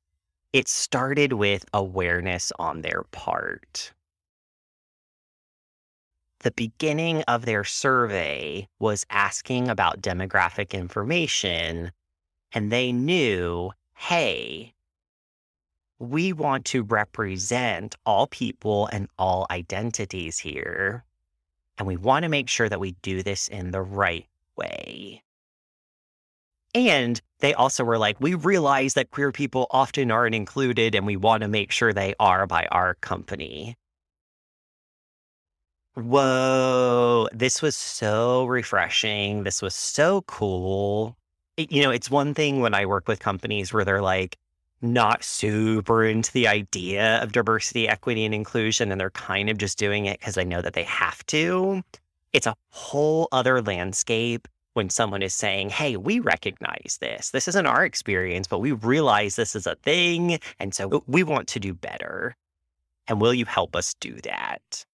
It 0.52 0.68
started 0.68 1.32
with 1.34 1.64
awareness 1.72 2.52
on 2.58 2.82
their 2.82 3.02
part. 3.10 3.92
The 6.40 6.52
beginning 6.52 7.22
of 7.22 7.44
their 7.44 7.64
survey 7.64 8.68
was 8.78 9.04
asking 9.10 9.68
about 9.68 10.00
demographic 10.00 10.72
information, 10.72 11.90
and 12.52 12.70
they 12.70 12.92
knew 12.92 13.72
hey, 13.96 14.72
we 15.98 16.32
want 16.32 16.66
to 16.66 16.82
represent 16.82 17.96
all 18.04 18.26
people 18.26 18.86
and 18.92 19.08
all 19.18 19.46
identities 19.50 20.38
here. 20.38 21.04
And 21.78 21.88
we 21.88 21.96
want 21.96 22.22
to 22.22 22.28
make 22.28 22.48
sure 22.48 22.68
that 22.68 22.80
we 22.80 22.92
do 23.02 23.22
this 23.22 23.48
in 23.48 23.70
the 23.70 23.82
right 23.82 24.26
way. 24.56 25.22
And 26.74 27.20
they 27.40 27.54
also 27.54 27.84
were 27.84 27.98
like, 27.98 28.20
we 28.20 28.34
realize 28.34 28.94
that 28.94 29.10
queer 29.10 29.32
people 29.32 29.66
often 29.70 30.10
aren't 30.10 30.34
included, 30.34 30.94
and 30.94 31.06
we 31.06 31.16
want 31.16 31.42
to 31.42 31.48
make 31.48 31.70
sure 31.70 31.92
they 31.92 32.14
are 32.20 32.46
by 32.46 32.66
our 32.70 32.94
company. 32.96 33.76
Whoa, 35.94 37.28
this 37.32 37.62
was 37.62 37.76
so 37.76 38.44
refreshing. 38.44 39.44
This 39.44 39.62
was 39.62 39.74
so 39.74 40.20
cool 40.22 41.16
you 41.56 41.82
know, 41.82 41.90
it's 41.90 42.10
one 42.10 42.34
thing 42.34 42.60
when 42.60 42.74
I 42.74 42.86
work 42.86 43.08
with 43.08 43.20
companies 43.20 43.72
where 43.72 43.84
they're 43.84 44.02
like 44.02 44.36
not 44.82 45.24
super 45.24 46.04
into 46.04 46.32
the 46.32 46.48
idea 46.48 47.22
of 47.22 47.32
diversity, 47.32 47.88
equity, 47.88 48.24
and 48.24 48.34
inclusion, 48.34 48.92
and 48.92 49.00
they're 49.00 49.10
kind 49.10 49.48
of 49.48 49.58
just 49.58 49.78
doing 49.78 50.06
it 50.06 50.20
because 50.20 50.34
they 50.34 50.44
know 50.44 50.60
that 50.60 50.74
they 50.74 50.84
have 50.84 51.24
to. 51.26 51.82
It's 52.32 52.46
a 52.46 52.56
whole 52.70 53.28
other 53.32 53.62
landscape 53.62 54.48
when 54.74 54.90
someone 54.90 55.22
is 55.22 55.32
saying, 55.32 55.70
Hey, 55.70 55.96
we 55.96 56.20
recognize 56.20 56.98
this. 57.00 57.30
This 57.30 57.48
isn't 57.48 57.66
our 57.66 57.84
experience, 57.84 58.46
but 58.46 58.58
we 58.58 58.72
realize 58.72 59.36
this 59.36 59.56
is 59.56 59.66
a 59.66 59.76
thing. 59.76 60.38
And 60.60 60.74
so 60.74 61.02
we 61.06 61.22
want 61.22 61.48
to 61.48 61.60
do 61.60 61.72
better. 61.72 62.36
And 63.08 63.20
will 63.20 63.32
you 63.32 63.46
help 63.46 63.74
us 63.74 63.94
do 63.94 64.20
that? 64.22 64.84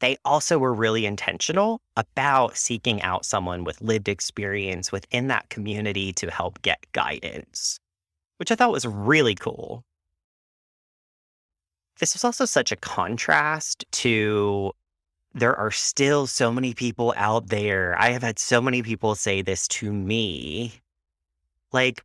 They 0.00 0.16
also 0.24 0.58
were 0.58 0.74
really 0.74 1.06
intentional 1.06 1.80
about 1.96 2.56
seeking 2.56 3.00
out 3.02 3.24
someone 3.24 3.64
with 3.64 3.80
lived 3.80 4.08
experience 4.08 4.90
within 4.90 5.28
that 5.28 5.48
community 5.50 6.12
to 6.14 6.30
help 6.30 6.60
get 6.62 6.84
guidance, 6.92 7.78
which 8.38 8.50
I 8.50 8.54
thought 8.54 8.72
was 8.72 8.86
really 8.86 9.34
cool. 9.34 9.84
This 11.98 12.14
was 12.14 12.24
also 12.24 12.46
such 12.46 12.72
a 12.72 12.76
contrast 12.76 13.84
to 13.92 14.72
there 15.34 15.54
are 15.54 15.70
still 15.70 16.26
so 16.26 16.50
many 16.50 16.74
people 16.74 17.14
out 17.16 17.48
there. 17.48 17.94
I 18.00 18.10
have 18.10 18.22
had 18.22 18.38
so 18.38 18.60
many 18.60 18.82
people 18.82 19.14
say 19.14 19.42
this 19.42 19.68
to 19.68 19.92
me. 19.92 20.80
Like, 21.72 22.04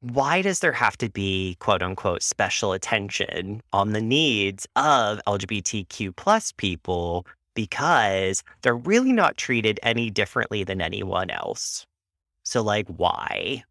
why 0.00 0.42
does 0.42 0.60
there 0.60 0.72
have 0.72 0.96
to 0.98 1.10
be 1.10 1.56
quote 1.60 1.82
unquote 1.82 2.22
special 2.22 2.72
attention 2.72 3.62
on 3.72 3.92
the 3.92 4.00
needs 4.00 4.66
of 4.76 5.20
LGBTQ 5.26 6.14
plus 6.14 6.52
people 6.52 7.26
because 7.54 8.44
they're 8.62 8.76
really 8.76 9.12
not 9.12 9.36
treated 9.36 9.80
any 9.82 10.10
differently 10.10 10.62
than 10.62 10.80
anyone 10.80 11.30
else. 11.30 11.86
So 12.44 12.62
like 12.62 12.86
why? 12.88 13.64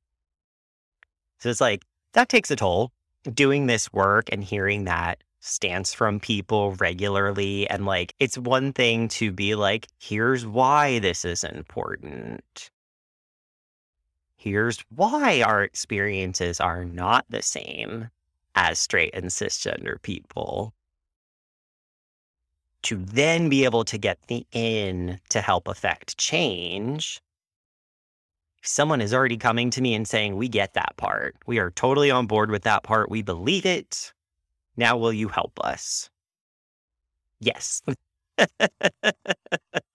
So 1.39 1.49
it's 1.49 1.61
like 1.61 1.85
that 2.13 2.27
takes 2.27 2.51
a 2.51 2.55
toll 2.57 2.91
doing 3.33 3.67
this 3.67 3.91
work 3.93 4.27
and 4.31 4.43
hearing 4.43 4.83
that 4.85 5.23
stance 5.39 5.93
from 5.93 6.19
people 6.19 6.73
regularly 6.73 7.69
and 7.69 7.85
like 7.85 8.13
it's 8.19 8.37
one 8.37 8.73
thing 8.73 9.07
to 9.07 9.31
be 9.31 9.55
like 9.55 9.87
here's 9.99 10.45
why 10.45 10.99
this 10.99 11.23
is 11.23 11.43
important 11.45 12.69
here's 14.37 14.79
why 14.95 15.41
our 15.41 15.63
experiences 15.63 16.59
are 16.59 16.85
not 16.85 17.25
the 17.29 17.41
same 17.41 18.09
as 18.55 18.79
straight 18.79 19.13
and 19.13 19.25
cisgender 19.25 20.01
people. 20.01 20.73
To 22.83 22.97
then 22.97 23.49
be 23.49 23.65
able 23.65 23.83
to 23.85 23.97
get 23.97 24.19
the 24.27 24.45
in 24.51 25.19
to 25.29 25.41
help 25.41 25.67
affect 25.67 26.17
change, 26.17 27.21
someone 28.61 29.01
is 29.01 29.13
already 29.13 29.37
coming 29.37 29.69
to 29.71 29.81
me 29.81 29.93
and 29.95 30.07
saying, 30.07 30.35
We 30.35 30.47
get 30.47 30.73
that 30.73 30.95
part. 30.97 31.35
We 31.45 31.59
are 31.59 31.71
totally 31.71 32.11
on 32.11 32.27
board 32.27 32.51
with 32.51 32.63
that 32.63 32.83
part. 32.83 33.09
We 33.09 33.21
believe 33.21 33.65
it. 33.65 34.13
Now, 34.77 34.97
will 34.97 35.13
you 35.13 35.27
help 35.27 35.59
us? 35.63 36.09
Yes. 37.39 37.81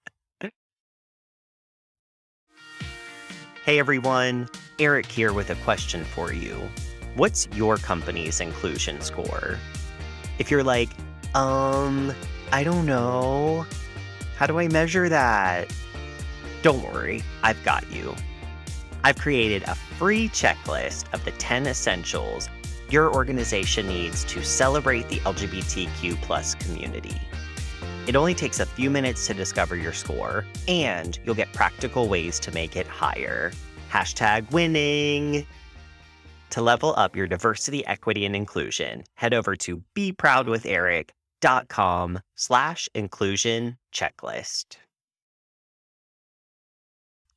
Hey 3.73 3.79
everyone, 3.79 4.50
Eric 4.79 5.07
here 5.07 5.33
with 5.33 5.49
a 5.49 5.55
question 5.64 6.05
for 6.05 6.31
you. 6.31 6.61
What's 7.14 7.49
your 7.55 7.79
company's 7.79 8.38
inclusion 8.38 9.00
score? 9.00 9.59
If 10.38 10.50
you're 10.50 10.62
like, 10.62 10.91
um, 11.35 12.12
I 12.52 12.64
don't 12.64 12.85
know, 12.85 13.64
how 14.37 14.47
do 14.47 14.59
I 14.59 14.69
measure 14.69 15.09
that? 15.09 15.75
Don't 16.61 16.83
worry, 16.93 17.23
I've 17.43 17.64
got 17.64 17.91
you. 17.91 18.14
I've 19.05 19.17
created 19.17 19.62
a 19.62 19.75
free 19.75 20.29
checklist 20.29 21.11
of 21.14 21.25
the 21.25 21.31
10 21.31 21.67
essentials 21.67 22.50
your 22.91 23.11
organization 23.11 23.88
needs 23.88 24.23
to 24.25 24.45
celebrate 24.45 25.09
the 25.09 25.21
LGBTQ 25.21 26.21
plus 26.21 26.55
community. 26.57 27.19
It 28.09 28.16
only 28.16 28.35
takes 28.35 28.59
a 28.59 28.66
few 28.66 28.90
minutes 28.90 29.28
to 29.28 29.35
discover 29.35 29.76
your 29.76 29.92
score, 29.92 30.44
and 30.66 31.16
you'll 31.25 31.37
get 31.37 31.52
practical 31.52 32.09
ways 32.09 32.40
to 32.40 32.50
make 32.50 32.75
it 32.76 32.88
higher. 32.88 33.52
Hashtag 33.90 34.50
winning. 34.50 35.47
To 36.50 36.61
level 36.61 36.94
up 36.97 37.14
your 37.14 37.28
diversity, 37.28 37.87
equity, 37.87 38.26
and 38.26 38.35
inclusion, 38.35 39.04
head 39.14 39.32
over 39.32 39.54
to 39.56 39.80
beproudwitheric.com 39.94 42.21
slash 42.35 42.88
inclusion 42.94 43.78
checklist. 43.92 44.78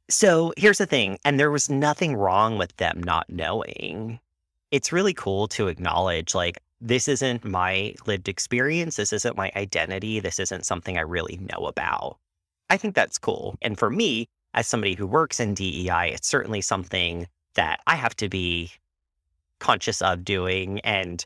So 0.09 0.53
here's 0.57 0.79
the 0.79 0.87
thing, 0.87 1.19
and 1.23 1.39
there 1.39 1.51
was 1.51 1.69
nothing 1.69 2.15
wrong 2.15 2.57
with 2.57 2.75
them 2.77 3.03
not 3.03 3.29
knowing. 3.29 4.19
It's 4.71 4.91
really 4.91 5.13
cool 5.13 5.47
to 5.49 5.67
acknowledge, 5.67 6.33
like, 6.35 6.57
this 6.81 7.07
isn't 7.07 7.45
my 7.45 7.95
lived 8.05 8.27
experience. 8.27 8.97
This 8.97 9.13
isn't 9.13 9.37
my 9.37 9.51
identity. 9.55 10.19
This 10.19 10.39
isn't 10.39 10.65
something 10.65 10.97
I 10.97 11.01
really 11.01 11.37
know 11.37 11.65
about. 11.65 12.17
I 12.69 12.77
think 12.77 12.95
that's 12.95 13.17
cool. 13.17 13.55
And 13.61 13.77
for 13.77 13.89
me, 13.89 14.27
as 14.53 14.67
somebody 14.67 14.95
who 14.95 15.07
works 15.07 15.39
in 15.39 15.53
DEI, 15.53 16.11
it's 16.13 16.27
certainly 16.27 16.61
something 16.61 17.27
that 17.55 17.79
I 17.87 17.95
have 17.95 18.15
to 18.17 18.29
be 18.29 18.71
conscious 19.59 20.01
of 20.01 20.25
doing. 20.25 20.79
And 20.81 21.25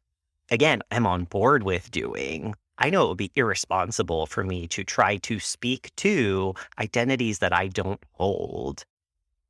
again, 0.51 0.81
I'm 0.91 1.05
on 1.05 1.25
board 1.25 1.63
with 1.63 1.91
doing. 1.91 2.55
I 2.77 2.89
know 2.89 3.05
it 3.05 3.07
would 3.09 3.17
be 3.17 3.31
irresponsible 3.35 4.25
for 4.25 4.43
me 4.43 4.67
to 4.67 4.83
try 4.83 5.17
to 5.17 5.39
speak 5.39 5.91
to 5.97 6.53
identities 6.79 7.39
that 7.39 7.53
I 7.53 7.67
don't 7.67 8.01
hold 8.13 8.85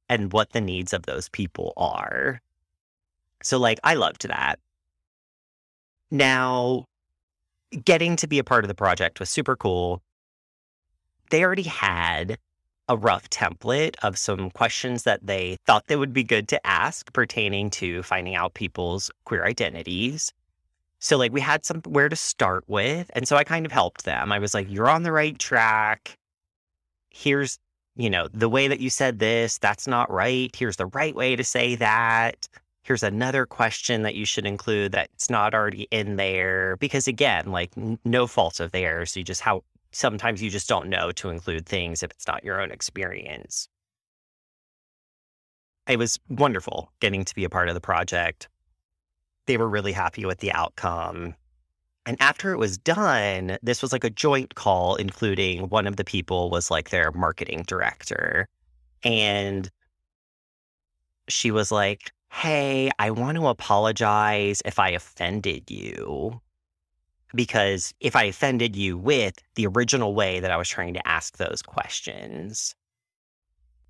and 0.09 0.33
what 0.33 0.51
the 0.51 0.61
needs 0.61 0.93
of 0.93 1.03
those 1.03 1.29
people 1.29 1.73
are. 1.77 2.41
So, 3.43 3.59
like, 3.59 3.79
I 3.83 3.93
loved 3.93 4.27
that. 4.27 4.59
Now, 6.11 6.85
getting 7.85 8.15
to 8.17 8.27
be 8.27 8.39
a 8.39 8.43
part 8.43 8.63
of 8.63 8.67
the 8.67 8.75
project 8.75 9.19
was 9.19 9.29
super 9.29 9.55
cool. 9.55 10.01
They 11.29 11.43
already 11.43 11.63
had 11.63 12.37
a 12.87 12.97
rough 12.97 13.29
template 13.29 13.95
of 14.01 14.17
some 14.17 14.49
questions 14.49 15.03
that 15.03 15.25
they 15.25 15.57
thought 15.67 15.85
they 15.85 15.95
would 15.95 16.13
be 16.13 16.23
good 16.23 16.47
to 16.47 16.67
ask 16.67 17.13
pertaining 17.13 17.69
to 17.69 18.01
finding 18.01 18.35
out 18.35 18.55
people's 18.55 19.11
queer 19.25 19.45
identities. 19.45 20.33
So, 20.97 21.15
like, 21.15 21.31
we 21.31 21.39
had 21.39 21.63
somewhere 21.63 22.09
to 22.09 22.15
start 22.15 22.63
with. 22.67 23.11
And 23.13 23.27
so 23.27 23.37
I 23.37 23.43
kind 23.43 23.65
of 23.65 23.71
helped 23.71 24.05
them. 24.05 24.31
I 24.31 24.39
was 24.39 24.53
like, 24.55 24.67
you're 24.69 24.89
on 24.89 25.03
the 25.03 25.11
right 25.11 25.37
track. 25.37 26.17
Here's, 27.11 27.59
you 27.95 28.09
know, 28.09 28.27
the 28.33 28.49
way 28.49 28.67
that 28.67 28.79
you 28.79 28.89
said 28.89 29.19
this, 29.19 29.59
that's 29.59 29.87
not 29.87 30.11
right. 30.11 30.53
Here's 30.55 30.77
the 30.77 30.87
right 30.87 31.15
way 31.15 31.35
to 31.35 31.43
say 31.43 31.75
that 31.75 32.47
here's 32.83 33.03
another 33.03 33.45
question 33.45 34.01
that 34.03 34.15
you 34.15 34.25
should 34.25 34.45
include 34.45 34.91
that's 34.91 35.29
not 35.29 35.53
already 35.53 35.87
in 35.91 36.15
there 36.15 36.77
because 36.77 37.07
again 37.07 37.51
like 37.51 37.71
n- 37.77 37.99
no 38.05 38.25
fault 38.25 38.59
of 38.59 38.71
theirs 38.71 39.15
you 39.15 39.23
just 39.23 39.41
how 39.41 39.63
sometimes 39.91 40.41
you 40.41 40.49
just 40.49 40.69
don't 40.69 40.89
know 40.89 41.11
to 41.11 41.29
include 41.29 41.65
things 41.65 42.03
if 42.03 42.11
it's 42.11 42.27
not 42.27 42.43
your 42.43 42.61
own 42.61 42.71
experience. 42.71 43.67
It 45.87 45.97
was 45.97 46.19
wonderful 46.29 46.91
getting 46.99 47.25
to 47.25 47.35
be 47.35 47.43
a 47.43 47.49
part 47.49 47.69
of 47.69 47.73
the 47.73 47.81
project. 47.81 48.47
They 49.47 49.57
were 49.57 49.69
really 49.69 49.91
happy 49.91 50.25
with 50.25 50.39
the 50.39 50.51
outcome. 50.51 51.33
And 52.05 52.17
after 52.19 52.51
it 52.53 52.57
was 52.57 52.77
done 52.77 53.57
this 53.61 53.81
was 53.81 53.91
like 53.91 54.03
a 54.03 54.09
joint 54.09 54.55
call 54.55 54.95
including 54.95 55.69
one 55.69 55.87
of 55.87 55.95
the 55.95 56.03
people 56.03 56.49
was 56.49 56.69
like 56.69 56.89
their 56.89 57.11
marketing 57.11 57.63
director. 57.67 58.47
And 59.03 59.69
she 61.27 61.51
was 61.51 61.71
like 61.71 62.11
Hey, 62.31 62.89
I 62.99 63.11
want 63.11 63.37
to 63.37 63.47
apologize 63.47 64.61
if 64.65 64.79
I 64.79 64.89
offended 64.89 65.69
you. 65.69 66.41
Because 67.35 67.93
if 67.99 68.15
I 68.15 68.23
offended 68.23 68.75
you 68.75 68.97
with 68.97 69.35
the 69.55 69.67
original 69.67 70.15
way 70.15 70.39
that 70.39 70.49
I 70.51 70.57
was 70.57 70.67
trying 70.67 70.95
to 70.95 71.07
ask 71.07 71.37
those 71.37 71.61
questions. 71.61 72.75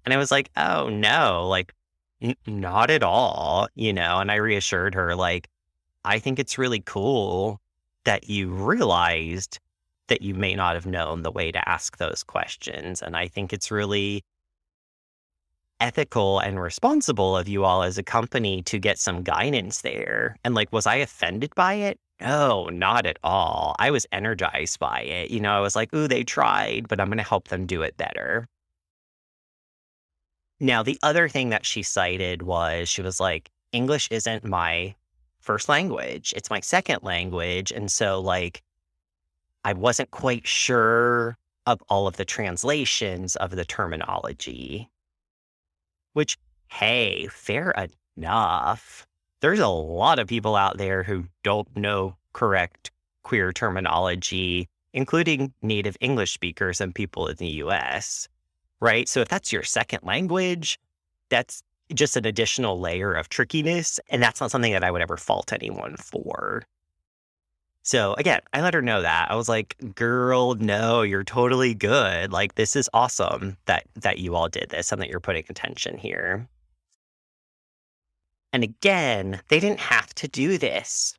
And 0.03 0.13
I 0.13 0.17
was 0.17 0.31
like, 0.31 0.49
oh 0.57 0.89
no, 0.89 1.47
like, 1.47 1.73
n- 2.21 2.35
not 2.45 2.89
at 2.89 3.03
all, 3.03 3.69
you 3.75 3.93
know? 3.93 4.19
And 4.19 4.31
I 4.31 4.35
reassured 4.35 4.93
her, 4.95 5.15
like, 5.15 5.47
I 6.03 6.19
think 6.19 6.39
it's 6.39 6.57
really 6.57 6.81
cool 6.81 7.61
that 8.03 8.29
you 8.29 8.49
realized 8.49 9.59
that 10.07 10.21
you 10.21 10.33
may 10.33 10.55
not 10.55 10.75
have 10.75 10.85
known 10.85 11.21
the 11.21 11.31
way 11.31 11.51
to 11.51 11.69
ask 11.69 11.97
those 11.97 12.23
questions. 12.23 13.01
And 13.01 13.15
I 13.15 13.27
think 13.27 13.53
it's 13.53 13.71
really 13.71 14.23
ethical 15.79 16.39
and 16.39 16.61
responsible 16.61 17.37
of 17.37 17.47
you 17.47 17.63
all 17.63 17.83
as 17.83 17.97
a 17.97 18.03
company 18.03 18.61
to 18.63 18.79
get 18.79 18.99
some 18.99 19.23
guidance 19.23 19.81
there. 19.81 20.35
And 20.43 20.55
like, 20.55 20.71
was 20.71 20.85
I 20.85 20.95
offended 20.95 21.53
by 21.55 21.75
it? 21.75 21.99
No, 22.21 22.65
not 22.65 23.05
at 23.05 23.17
all. 23.23 23.75
I 23.79 23.91
was 23.91 24.05
energized 24.11 24.79
by 24.79 25.01
it. 25.01 25.31
You 25.31 25.39
know, 25.39 25.53
I 25.53 25.61
was 25.61 25.75
like, 25.75 25.93
ooh, 25.93 26.07
they 26.07 26.23
tried, 26.23 26.87
but 26.87 26.99
I'm 26.99 27.07
going 27.07 27.17
to 27.17 27.23
help 27.23 27.47
them 27.47 27.65
do 27.65 27.81
it 27.81 27.95
better. 27.95 28.47
Now, 30.59 30.83
the 30.83 30.99
other 31.01 31.29
thing 31.29 31.49
that 31.49 31.65
she 31.65 31.83
cited 31.83 32.41
was 32.41 32.89
she 32.89 33.01
was 33.01 33.19
like, 33.21 33.49
English 33.71 34.09
isn't 34.11 34.43
my 34.43 34.95
first 35.39 35.69
language, 35.69 36.33
it's 36.35 36.49
my 36.49 36.59
second 36.59 37.03
language. 37.03 37.71
And 37.71 37.89
so, 37.89 38.19
like, 38.19 38.61
I 39.63 39.73
wasn't 39.73 40.11
quite 40.11 40.45
sure 40.45 41.37
of 41.65 41.81
all 41.87 42.07
of 42.07 42.17
the 42.17 42.25
translations 42.25 43.37
of 43.37 43.51
the 43.51 43.65
terminology. 43.65 44.89
Which, 46.13 46.37
hey, 46.67 47.27
fair 47.27 47.73
enough. 48.17 49.05
There's 49.41 49.59
a 49.59 49.67
lot 49.67 50.19
of 50.19 50.27
people 50.27 50.55
out 50.55 50.77
there 50.77 51.03
who 51.03 51.25
don't 51.43 51.75
know 51.75 52.15
correct 52.33 52.91
queer 53.23 53.53
terminology, 53.53 54.67
including 54.93 55.53
native 55.61 55.95
English 56.01 56.33
speakers 56.33 56.81
and 56.81 56.93
people 56.93 57.27
in 57.27 57.37
the 57.37 57.47
US, 57.63 58.27
right? 58.79 59.07
So 59.07 59.21
if 59.21 59.27
that's 59.27 59.53
your 59.53 59.63
second 59.63 60.01
language, 60.03 60.79
that's 61.29 61.61
just 61.93 62.17
an 62.17 62.25
additional 62.25 62.79
layer 62.79 63.13
of 63.13 63.29
trickiness. 63.29 63.99
And 64.09 64.21
that's 64.21 64.41
not 64.41 64.51
something 64.51 64.73
that 64.73 64.83
I 64.83 64.91
would 64.91 65.01
ever 65.01 65.17
fault 65.17 65.53
anyone 65.53 65.95
for. 65.97 66.63
So 67.83 68.13
again, 68.15 68.41
I 68.53 68.61
let 68.61 68.73
her 68.73 68.81
know 68.81 69.01
that. 69.01 69.31
I 69.31 69.35
was 69.35 69.49
like, 69.49 69.75
"Girl, 69.95 70.55
no, 70.55 71.01
you're 71.01 71.23
totally 71.23 71.73
good. 71.73 72.31
Like 72.31 72.55
this 72.55 72.75
is 72.75 72.89
awesome 72.93 73.57
that 73.65 73.85
that 73.95 74.19
you 74.19 74.35
all 74.35 74.49
did 74.49 74.69
this 74.69 74.91
and 74.91 75.01
that 75.01 75.09
you're 75.09 75.19
putting 75.19 75.45
attention 75.49 75.97
here." 75.97 76.47
And 78.53 78.63
again, 78.63 79.41
they 79.49 79.59
didn't 79.59 79.79
have 79.79 80.13
to 80.15 80.27
do 80.27 80.57
this. 80.57 81.15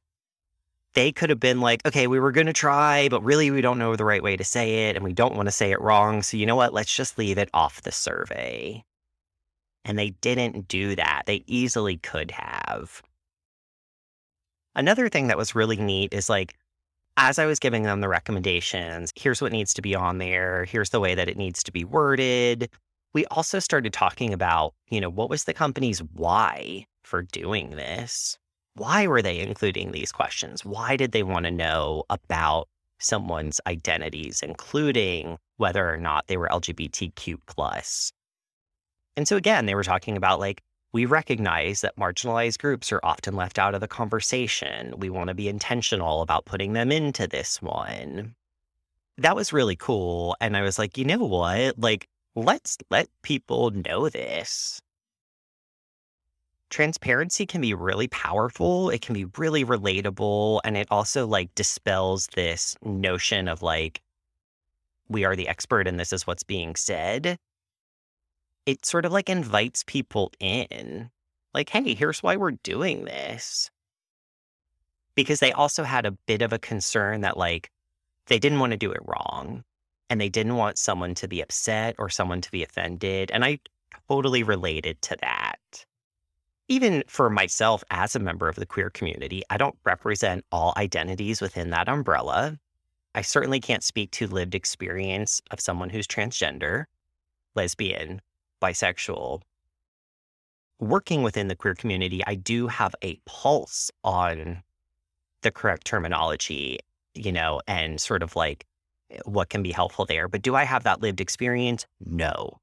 They 0.94 1.12
could 1.12 1.30
have 1.30 1.40
been 1.40 1.60
like, 1.60 1.86
"Okay, 1.86 2.06
we 2.06 2.20
were 2.20 2.32
going 2.32 2.46
to 2.46 2.52
try, 2.52 3.08
but 3.08 3.22
really 3.24 3.50
we 3.50 3.60
don't 3.62 3.78
know 3.78 3.96
the 3.96 4.04
right 4.04 4.22
way 4.22 4.36
to 4.36 4.44
say 4.44 4.88
it 4.88 4.96
and 4.96 5.04
we 5.04 5.12
don't 5.12 5.36
want 5.36 5.46
to 5.46 5.52
say 5.52 5.70
it 5.72 5.80
wrong. 5.80 6.22
So 6.22 6.36
you 6.36 6.46
know 6.46 6.56
what? 6.56 6.74
Let's 6.74 6.94
just 6.94 7.18
leave 7.18 7.38
it 7.38 7.50
off 7.54 7.82
the 7.82 7.92
survey." 7.92 8.84
And 9.84 9.98
they 9.98 10.10
didn't 10.10 10.68
do 10.68 10.94
that. 10.96 11.22
They 11.26 11.42
easily 11.46 11.96
could 11.98 12.32
have. 12.32 13.02
Another 14.74 15.08
thing 15.08 15.26
that 15.26 15.38
was 15.38 15.54
really 15.54 15.76
neat 15.76 16.14
is 16.14 16.28
like, 16.28 16.54
as 17.16 17.38
I 17.38 17.46
was 17.46 17.58
giving 17.58 17.82
them 17.82 18.00
the 18.00 18.08
recommendations, 18.08 19.12
here's 19.16 19.42
what 19.42 19.52
needs 19.52 19.74
to 19.74 19.82
be 19.82 19.94
on 19.94 20.18
there, 20.18 20.64
here's 20.64 20.90
the 20.90 21.00
way 21.00 21.14
that 21.14 21.28
it 21.28 21.36
needs 21.36 21.62
to 21.64 21.72
be 21.72 21.84
worded. 21.84 22.70
We 23.12 23.26
also 23.26 23.58
started 23.58 23.92
talking 23.92 24.32
about, 24.32 24.74
you 24.88 25.00
know, 25.00 25.10
what 25.10 25.28
was 25.28 25.44
the 25.44 25.52
company's 25.52 25.98
why 26.14 26.86
for 27.02 27.22
doing 27.22 27.70
this? 27.70 28.38
Why 28.74 29.06
were 29.06 29.20
they 29.20 29.40
including 29.40 29.90
these 29.90 30.12
questions? 30.12 30.64
Why 30.64 30.96
did 30.96 31.12
they 31.12 31.24
want 31.24 31.44
to 31.44 31.50
know 31.50 32.04
about 32.08 32.68
someone's 33.00 33.60
identities, 33.66 34.42
including 34.42 35.38
whether 35.56 35.92
or 35.92 35.96
not 35.96 36.28
they 36.28 36.36
were 36.36 36.48
LGBTQ 36.48 37.36
plus? 37.46 38.12
And 39.16 39.26
so 39.26 39.36
again, 39.36 39.66
they 39.66 39.74
were 39.74 39.82
talking 39.82 40.16
about 40.16 40.38
like, 40.38 40.62
we 40.92 41.04
recognize 41.04 41.82
that 41.82 41.96
marginalized 41.96 42.58
groups 42.58 42.90
are 42.90 43.00
often 43.02 43.36
left 43.36 43.58
out 43.58 43.74
of 43.74 43.80
the 43.80 43.88
conversation. 43.88 44.94
We 44.98 45.08
want 45.10 45.28
to 45.28 45.34
be 45.34 45.48
intentional 45.48 46.22
about 46.22 46.46
putting 46.46 46.72
them 46.72 46.90
into 46.90 47.28
this 47.28 47.62
one. 47.62 48.34
That 49.18 49.36
was 49.36 49.52
really 49.52 49.76
cool. 49.76 50.36
And 50.40 50.56
I 50.56 50.62
was 50.62 50.78
like, 50.78 50.98
you 50.98 51.04
know 51.04 51.18
what? 51.18 51.78
Like, 51.78 52.08
let's 52.34 52.76
let 52.90 53.08
people 53.22 53.70
know 53.70 54.08
this. 54.08 54.80
Transparency 56.70 57.46
can 57.46 57.60
be 57.60 57.74
really 57.74 58.08
powerful. 58.08 58.90
It 58.90 59.02
can 59.02 59.14
be 59.14 59.26
really 59.36 59.64
relatable. 59.64 60.60
And 60.64 60.76
it 60.76 60.88
also 60.90 61.26
like 61.26 61.54
dispels 61.54 62.28
this 62.34 62.76
notion 62.82 63.48
of 63.48 63.62
like, 63.62 64.00
we 65.08 65.24
are 65.24 65.36
the 65.36 65.48
expert 65.48 65.86
and 65.86 65.98
this 65.98 66.12
is 66.12 66.26
what's 66.26 66.44
being 66.44 66.76
said 66.76 67.36
it 68.70 68.86
sort 68.86 69.04
of 69.04 69.12
like 69.12 69.28
invites 69.28 69.84
people 69.84 70.32
in. 70.40 71.10
Like, 71.54 71.68
hey, 71.70 71.94
here's 71.94 72.22
why 72.22 72.36
we're 72.36 72.52
doing 72.52 73.04
this. 73.04 73.70
Because 75.16 75.40
they 75.40 75.52
also 75.52 75.82
had 75.84 76.06
a 76.06 76.12
bit 76.26 76.42
of 76.42 76.52
a 76.52 76.58
concern 76.58 77.22
that, 77.22 77.36
like, 77.36 77.70
they 78.26 78.38
didn't 78.38 78.60
want 78.60 78.72
to 78.72 78.76
do 78.78 78.92
it 78.92 79.00
wrong 79.04 79.64
and 80.08 80.20
they 80.20 80.28
didn't 80.28 80.56
want 80.56 80.78
someone 80.78 81.14
to 81.16 81.28
be 81.28 81.40
upset 81.40 81.96
or 81.98 82.08
someone 82.08 82.40
to 82.40 82.50
be 82.50 82.62
offended. 82.62 83.30
And 83.32 83.44
I 83.44 83.58
totally 84.08 84.42
related 84.44 85.02
to 85.02 85.16
that. 85.20 85.84
even 86.70 87.02
for 87.08 87.28
myself 87.28 87.82
as 87.90 88.14
a 88.14 88.20
member 88.20 88.48
of 88.48 88.54
the 88.54 88.64
queer 88.64 88.90
community, 88.90 89.42
I 89.50 89.56
don't 89.56 89.76
represent 89.84 90.44
all 90.52 90.72
identities 90.76 91.40
within 91.40 91.70
that 91.70 91.88
umbrella. 91.88 92.58
I 93.12 93.22
certainly 93.22 93.58
can't 93.60 93.82
speak 93.82 94.12
to 94.12 94.28
lived 94.28 94.54
experience 94.54 95.42
of 95.50 95.60
someone 95.60 95.90
who's 95.90 96.06
transgender, 96.06 96.84
lesbian, 97.56 98.22
bisexual. 98.60 99.42
Working 100.78 101.22
within 101.22 101.48
the 101.48 101.56
queer 101.56 101.74
community, 101.74 102.22
I 102.26 102.34
do 102.34 102.66
have 102.68 102.94
a 103.02 103.16
pulse 103.26 103.90
on 104.02 104.62
the 105.42 105.50
correct 105.50 105.86
terminology, 105.86 106.78
you 107.14 107.32
know, 107.32 107.60
and 107.66 108.00
sort 108.00 108.22
of 108.22 108.36
like 108.36 108.66
eh, 109.10 109.18
what 109.24 109.50
can 109.50 109.62
be 109.62 109.72
helpful 109.72 110.04
there. 110.04 110.28
But 110.28 110.42
do 110.42 110.54
I 110.54 110.64
have 110.64 110.84
that 110.84 111.02
lived 111.02 111.20
experience? 111.20 111.86
No. 112.04 112.58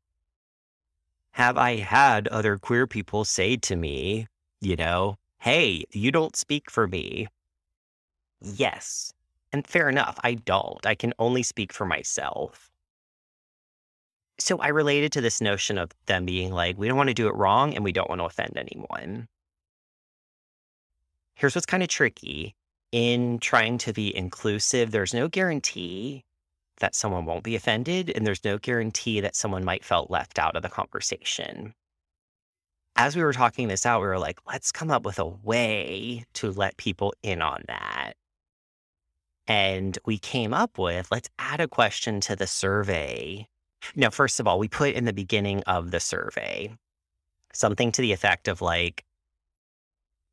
Have 1.31 1.57
I 1.57 1.75
had 1.75 2.27
other 2.29 2.57
queer 2.57 2.87
people 2.87 3.23
say 3.23 3.57
to 3.57 3.75
me, 3.75 4.27
you 4.59 4.75
know, 4.75 5.17
hey, 5.39 5.83
you 5.91 6.11
don't 6.11 6.35
speak 6.35 6.71
for 6.71 6.87
me? 6.87 7.27
Yes. 8.41 9.13
And 9.53 9.65
fair 9.65 9.89
enough, 9.89 10.17
I 10.23 10.33
don't. 10.33 10.85
I 10.85 10.95
can 10.95 11.13
only 11.19 11.43
speak 11.43 11.71
for 11.71 11.85
myself. 11.85 12.69
So 14.39 14.59
I 14.59 14.67
related 14.67 15.11
to 15.13 15.21
this 15.21 15.41
notion 15.41 15.77
of 15.77 15.91
them 16.05 16.25
being 16.25 16.51
like, 16.51 16.77
we 16.77 16.87
don't 16.87 16.97
want 16.97 17.09
to 17.09 17.13
do 17.13 17.27
it 17.27 17.35
wrong 17.35 17.73
and 17.73 17.83
we 17.83 17.91
don't 17.91 18.09
want 18.09 18.21
to 18.21 18.25
offend 18.25 18.55
anyone. 18.55 19.27
Here's 21.35 21.55
what's 21.55 21.65
kind 21.65 21.83
of 21.83 21.89
tricky 21.89 22.55
in 22.91 23.39
trying 23.39 23.77
to 23.79 23.93
be 23.93 24.15
inclusive, 24.15 24.91
there's 24.91 25.13
no 25.13 25.27
guarantee 25.27 26.23
that 26.79 26.95
someone 26.95 27.25
won't 27.25 27.43
be 27.43 27.55
offended, 27.55 28.11
and 28.15 28.25
there's 28.25 28.43
no 28.43 28.57
guarantee 28.57 29.19
that 29.19 29.35
someone 29.35 29.65
might 29.65 29.83
felt 29.83 30.11
left 30.11 30.39
out 30.39 30.55
of 30.55 30.63
the 30.63 30.69
conversation. 30.69 31.73
As 32.95 33.15
we 33.15 33.23
were 33.23 33.33
talking 33.33 33.67
this 33.67 33.85
out, 33.85 34.01
we 34.01 34.07
were 34.07 34.19
like, 34.19 34.39
let's 34.47 34.71
come 34.71 34.89
up 34.91 35.05
with 35.05 35.19
a 35.19 35.25
way 35.25 36.25
to 36.33 36.51
let 36.51 36.77
people 36.77 37.13
in 37.23 37.41
on 37.41 37.63
that. 37.67 38.13
And 39.47 39.97
we 40.05 40.17
came 40.17 40.53
up 40.53 40.77
with 40.77 41.11
let's 41.11 41.29
add 41.39 41.59
a 41.59 41.67
question 41.67 42.19
to 42.21 42.35
the 42.35 42.47
survey. 42.47 43.47
Now, 43.95 44.09
first 44.09 44.39
of 44.39 44.47
all, 44.47 44.59
we 44.59 44.67
put 44.67 44.93
in 44.95 45.05
the 45.05 45.13
beginning 45.13 45.63
of 45.63 45.91
the 45.91 45.99
survey 45.99 46.71
something 47.53 47.91
to 47.93 48.01
the 48.01 48.11
effect 48.13 48.47
of 48.47 48.61
like, 48.61 49.03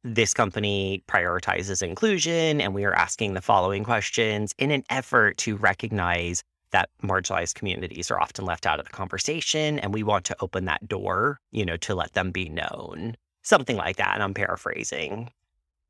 this 0.06 0.34
company 0.34 1.02
prioritizes 1.08 1.82
inclusion, 1.82 2.60
and 2.60 2.74
we 2.74 2.84
are 2.84 2.92
asking 2.92 3.32
the 3.32 3.40
following 3.40 3.84
questions 3.84 4.54
in 4.58 4.70
an 4.70 4.84
effort 4.90 5.38
to 5.38 5.56
recognize 5.56 6.44
that 6.72 6.90
marginalized 7.02 7.54
communities 7.54 8.10
are 8.10 8.20
often 8.20 8.44
left 8.44 8.66
out 8.66 8.78
of 8.78 8.84
the 8.84 8.92
conversation, 8.92 9.78
and 9.78 9.94
we 9.94 10.02
want 10.02 10.26
to 10.26 10.36
open 10.40 10.66
that 10.66 10.86
door, 10.86 11.40
you 11.52 11.64
know, 11.64 11.78
to 11.78 11.94
let 11.94 12.12
them 12.12 12.32
be 12.32 12.50
known. 12.50 13.16
Something 13.42 13.76
like 13.76 13.96
that. 13.96 14.14
And 14.14 14.22
I'm 14.22 14.34
paraphrasing. 14.34 15.30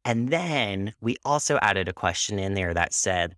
And 0.04 0.28
then 0.28 0.92
we 1.00 1.16
also 1.24 1.58
added 1.62 1.88
a 1.88 1.92
question 1.92 2.38
in 2.38 2.54
there 2.54 2.74
that 2.74 2.92
said, 2.92 3.34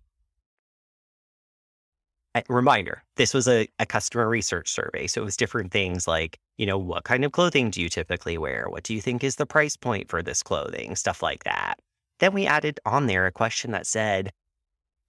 reminder 2.49 3.03
this 3.15 3.33
was 3.33 3.47
a, 3.47 3.67
a 3.79 3.85
customer 3.85 4.27
research 4.27 4.69
survey. 4.69 5.07
So 5.07 5.21
it 5.21 5.25
was 5.25 5.37
different 5.37 5.71
things 5.71 6.07
like, 6.07 6.39
you 6.57 6.65
know, 6.65 6.77
what 6.77 7.03
kind 7.03 7.23
of 7.25 7.31
clothing 7.31 7.69
do 7.69 7.81
you 7.81 7.89
typically 7.89 8.37
wear? 8.37 8.67
What 8.69 8.83
do 8.83 8.93
you 8.93 9.01
think 9.01 9.23
is 9.23 9.35
the 9.35 9.45
price 9.45 9.75
point 9.75 10.09
for 10.09 10.21
this 10.21 10.43
clothing? 10.43 10.95
Stuff 10.95 11.21
like 11.21 11.43
that. 11.43 11.75
Then 12.19 12.33
we 12.33 12.45
added 12.45 12.79
on 12.85 13.07
there 13.07 13.25
a 13.25 13.31
question 13.31 13.71
that 13.71 13.87
said, 13.87 14.31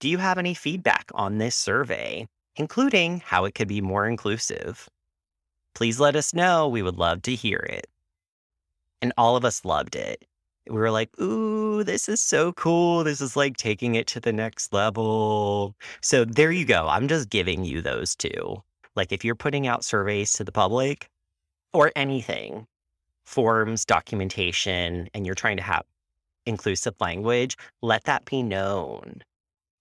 Do 0.01 0.09
you 0.09 0.19
have 0.19 0.39
any 0.39 0.55
feedback 0.55 1.11
on 1.15 1.39
this 1.39 1.57
survey, 1.57 2.29
including 2.57 3.21
how 3.21 3.45
it 3.45 3.55
could 3.55 3.69
be 3.69 3.81
more 3.81 4.07
inclusive? 4.07 4.89
Please 5.75 6.01
let 6.01 6.17
us 6.17 6.35
know. 6.35 6.69
We 6.69 6.83
would 6.83 6.99
love 6.99 7.23
to 7.23 7.35
hear 7.35 7.59
it. 7.59 7.87
And 9.01 9.13
all 9.17 9.37
of 9.37 9.45
us 9.45 9.65
loved 9.65 9.97
it 9.97 10.25
we 10.71 10.79
were 10.79 10.91
like, 10.91 11.11
ooh, 11.21 11.85
this 11.85 12.09
is 12.09 12.21
so 12.21 12.53
cool. 12.53 13.05
This 13.05 13.21
is 13.21 13.37
like 13.37 13.57
taking 13.57 13.95
it 13.95 14.07
to 14.09 14.21
the 14.21 14.33
next 14.33 14.73
level. 14.73 15.75
So 16.01 16.25
there 16.25 16.53
you 16.53 16.65
go. 16.65 16.89
I'm 16.89 17.09
just 17.09 17.31
giving 17.31 17.65
you 17.65 17.81
those 17.83 18.15
two. 18.15 18.63
Like 18.97 19.13
if 19.13 19.25
you're 19.25 19.35
putting 19.35 19.67
out 19.67 19.85
surveys 19.85 20.33
to 20.35 20.45
the 20.45 20.53
public 20.53 21.09
or 21.73 21.93
anything, 21.95 22.67
forms, 23.25 23.85
documentation, 23.85 25.09
and 25.15 25.27
you're 25.27 25.35
trying 25.35 25.59
to 25.59 25.63
have 25.63 25.85
inclusive 26.47 26.95
language, 27.01 27.57
let 27.83 28.05
that 28.05 28.25
be 28.25 28.43
known. 28.43 29.23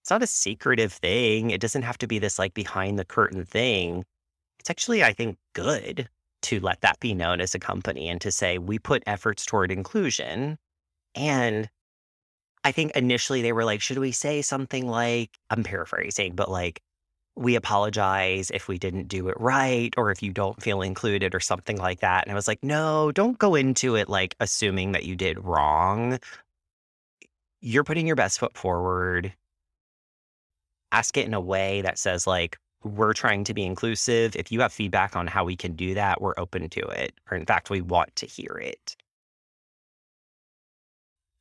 It's 0.02 0.10
not 0.10 0.22
a 0.22 0.26
secretive 0.26 0.92
thing. 0.92 1.50
It 1.50 1.60
doesn't 1.60 1.82
have 1.82 1.98
to 1.98 2.06
be 2.06 2.18
this 2.18 2.38
like 2.38 2.54
behind 2.54 2.98
the 2.98 3.04
curtain 3.04 3.44
thing. 3.44 4.04
It's 4.60 4.70
actually, 4.70 5.02
I 5.02 5.12
think, 5.12 5.38
good 5.54 6.08
to 6.42 6.60
let 6.60 6.80
that 6.82 7.00
be 7.00 7.14
known 7.14 7.40
as 7.40 7.54
a 7.54 7.58
company 7.58 8.08
and 8.08 8.20
to 8.20 8.30
say 8.30 8.58
we 8.58 8.78
put 8.78 9.02
efforts 9.06 9.44
toward 9.44 9.72
inclusion 9.72 10.58
and 11.18 11.68
I 12.64 12.72
think 12.72 12.92
initially 12.92 13.42
they 13.42 13.52
were 13.52 13.64
like, 13.64 13.80
should 13.80 13.98
we 13.98 14.12
say 14.12 14.42
something 14.42 14.86
like, 14.86 15.30
I'm 15.50 15.64
paraphrasing, 15.64 16.34
but 16.34 16.50
like, 16.50 16.80
we 17.36 17.54
apologize 17.54 18.50
if 18.50 18.66
we 18.66 18.78
didn't 18.78 19.06
do 19.06 19.28
it 19.28 19.36
right 19.38 19.94
or 19.96 20.10
if 20.10 20.24
you 20.24 20.32
don't 20.32 20.60
feel 20.60 20.82
included 20.82 21.36
or 21.36 21.40
something 21.40 21.76
like 21.76 22.00
that. 22.00 22.24
And 22.24 22.32
I 22.32 22.34
was 22.34 22.48
like, 22.48 22.64
no, 22.64 23.12
don't 23.12 23.38
go 23.38 23.54
into 23.54 23.94
it 23.94 24.08
like 24.08 24.34
assuming 24.40 24.92
that 24.92 25.04
you 25.04 25.14
did 25.14 25.44
wrong. 25.44 26.18
You're 27.60 27.84
putting 27.84 28.08
your 28.08 28.16
best 28.16 28.40
foot 28.40 28.56
forward. 28.56 29.32
Ask 30.90 31.16
it 31.16 31.26
in 31.26 31.34
a 31.34 31.40
way 31.40 31.82
that 31.82 31.98
says, 31.98 32.26
like, 32.26 32.58
we're 32.82 33.12
trying 33.12 33.44
to 33.44 33.54
be 33.54 33.64
inclusive. 33.64 34.34
If 34.34 34.50
you 34.50 34.60
have 34.60 34.72
feedback 34.72 35.14
on 35.14 35.26
how 35.28 35.44
we 35.44 35.54
can 35.54 35.74
do 35.74 35.94
that, 35.94 36.20
we're 36.20 36.34
open 36.38 36.68
to 36.70 36.80
it. 36.80 37.12
Or 37.30 37.36
in 37.36 37.46
fact, 37.46 37.70
we 37.70 37.82
want 37.82 38.14
to 38.16 38.26
hear 38.26 38.58
it. 38.60 38.96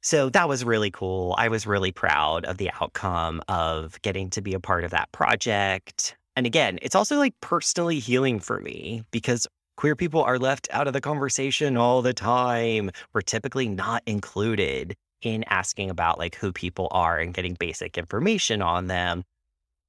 So 0.08 0.30
that 0.30 0.48
was 0.48 0.64
really 0.64 0.90
cool. 0.90 1.36
I 1.38 1.50
was 1.50 1.68
really 1.68 1.92
proud 1.92 2.46
of 2.46 2.56
the 2.56 2.72
outcome 2.80 3.42
of 3.50 4.02
getting 4.04 4.30
to 4.30 4.42
be 4.42 4.54
a 4.54 4.60
part 4.62 4.86
of 4.86 4.92
that 4.92 5.12
project. 5.12 6.16
And 6.38 6.46
again, 6.46 6.80
it's 6.82 6.96
also 6.96 7.18
like 7.18 7.34
personally 7.42 8.00
healing 8.00 8.40
for 8.40 8.62
me 8.62 9.04
because 9.12 9.48
queer 9.76 9.98
people 9.98 10.24
are 10.24 10.40
left 10.40 10.70
out 10.72 10.88
of 10.88 10.94
the 10.94 11.02
conversation 11.02 11.76
all 11.76 12.02
the 12.02 12.14
time. 12.14 12.90
We're 13.14 13.20
typically 13.20 13.68
not 13.68 14.02
included 14.06 14.96
in 15.24 15.44
asking 15.50 15.90
about 15.90 16.20
like 16.20 16.36
who 16.36 16.54
people 16.54 16.88
are 16.92 17.20
and 17.20 17.34
getting 17.34 17.56
basic 17.56 17.98
information 17.98 18.62
on 18.62 18.88
them 18.88 19.26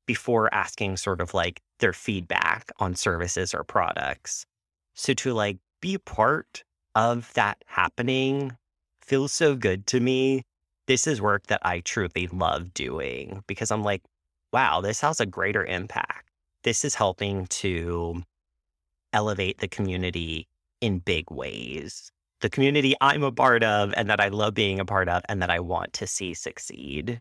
before 0.08 0.52
asking 0.52 0.96
sort 0.96 1.20
of 1.20 1.32
like 1.32 1.60
their 1.78 1.92
feedback 1.92 2.72
on 2.80 2.96
services 2.96 3.54
or 3.54 3.62
products. 3.62 4.46
So 4.94 5.14
to 5.14 5.32
like 5.32 5.58
be 5.80 5.96
part 5.96 6.64
of 6.96 7.32
that 7.34 7.62
happening 7.66 8.56
feels 9.08 9.32
so 9.32 9.56
good 9.56 9.86
to 9.88 10.00
me. 10.00 10.42
This 10.86 11.06
is 11.06 11.20
work 11.20 11.46
that 11.48 11.60
I 11.64 11.80
truly 11.80 12.28
love 12.28 12.72
doing 12.74 13.42
because 13.46 13.70
I'm 13.70 13.82
like, 13.82 14.02
wow, 14.52 14.80
this 14.80 15.00
has 15.00 15.20
a 15.20 15.26
greater 15.26 15.64
impact. 15.64 16.30
This 16.64 16.84
is 16.84 16.94
helping 16.94 17.46
to 17.46 18.22
elevate 19.12 19.58
the 19.58 19.68
community 19.68 20.46
in 20.80 20.98
big 20.98 21.30
ways. 21.30 22.10
The 22.40 22.50
community 22.50 22.94
I'm 23.00 23.22
a 23.22 23.32
part 23.32 23.64
of 23.64 23.92
and 23.96 24.08
that 24.10 24.20
I 24.20 24.28
love 24.28 24.54
being 24.54 24.78
a 24.78 24.84
part 24.84 25.08
of 25.08 25.22
and 25.28 25.42
that 25.42 25.50
I 25.50 25.60
want 25.60 25.92
to 25.94 26.06
see 26.06 26.34
succeed. 26.34 27.20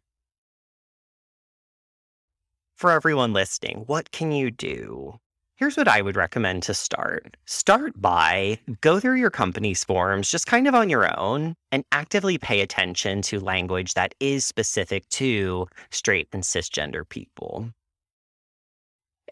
For 2.76 2.91
everyone 2.91 3.34
listening, 3.34 3.86
what 3.88 4.12
can 4.12 4.32
you 4.32 4.52
do? 4.52 5.19
Here's 5.58 5.76
what 5.76 5.88
I 5.88 6.04
would 6.04 6.15
recommend 6.15 6.62
to 6.63 6.76
start. 6.76 7.36
Start 7.48 8.00
by 8.00 8.60
go 8.82 9.00
through 9.00 9.15
your 9.15 9.32
company's 9.32 9.84
forms 9.84 10.30
just 10.30 10.46
kind 10.46 10.67
of 10.67 10.76
on 10.76 10.88
your 10.88 11.20
own 11.20 11.56
and 11.72 11.84
actively 11.91 12.38
pay 12.38 12.62
attention 12.62 13.24
to 13.24 13.39
language 13.39 13.96
that 13.96 14.13
is 14.20 14.46
specific 14.46 15.10
to 15.10 15.67
straight 15.89 16.28
and 16.32 16.43
cisgender 16.43 17.10
people. 17.10 17.72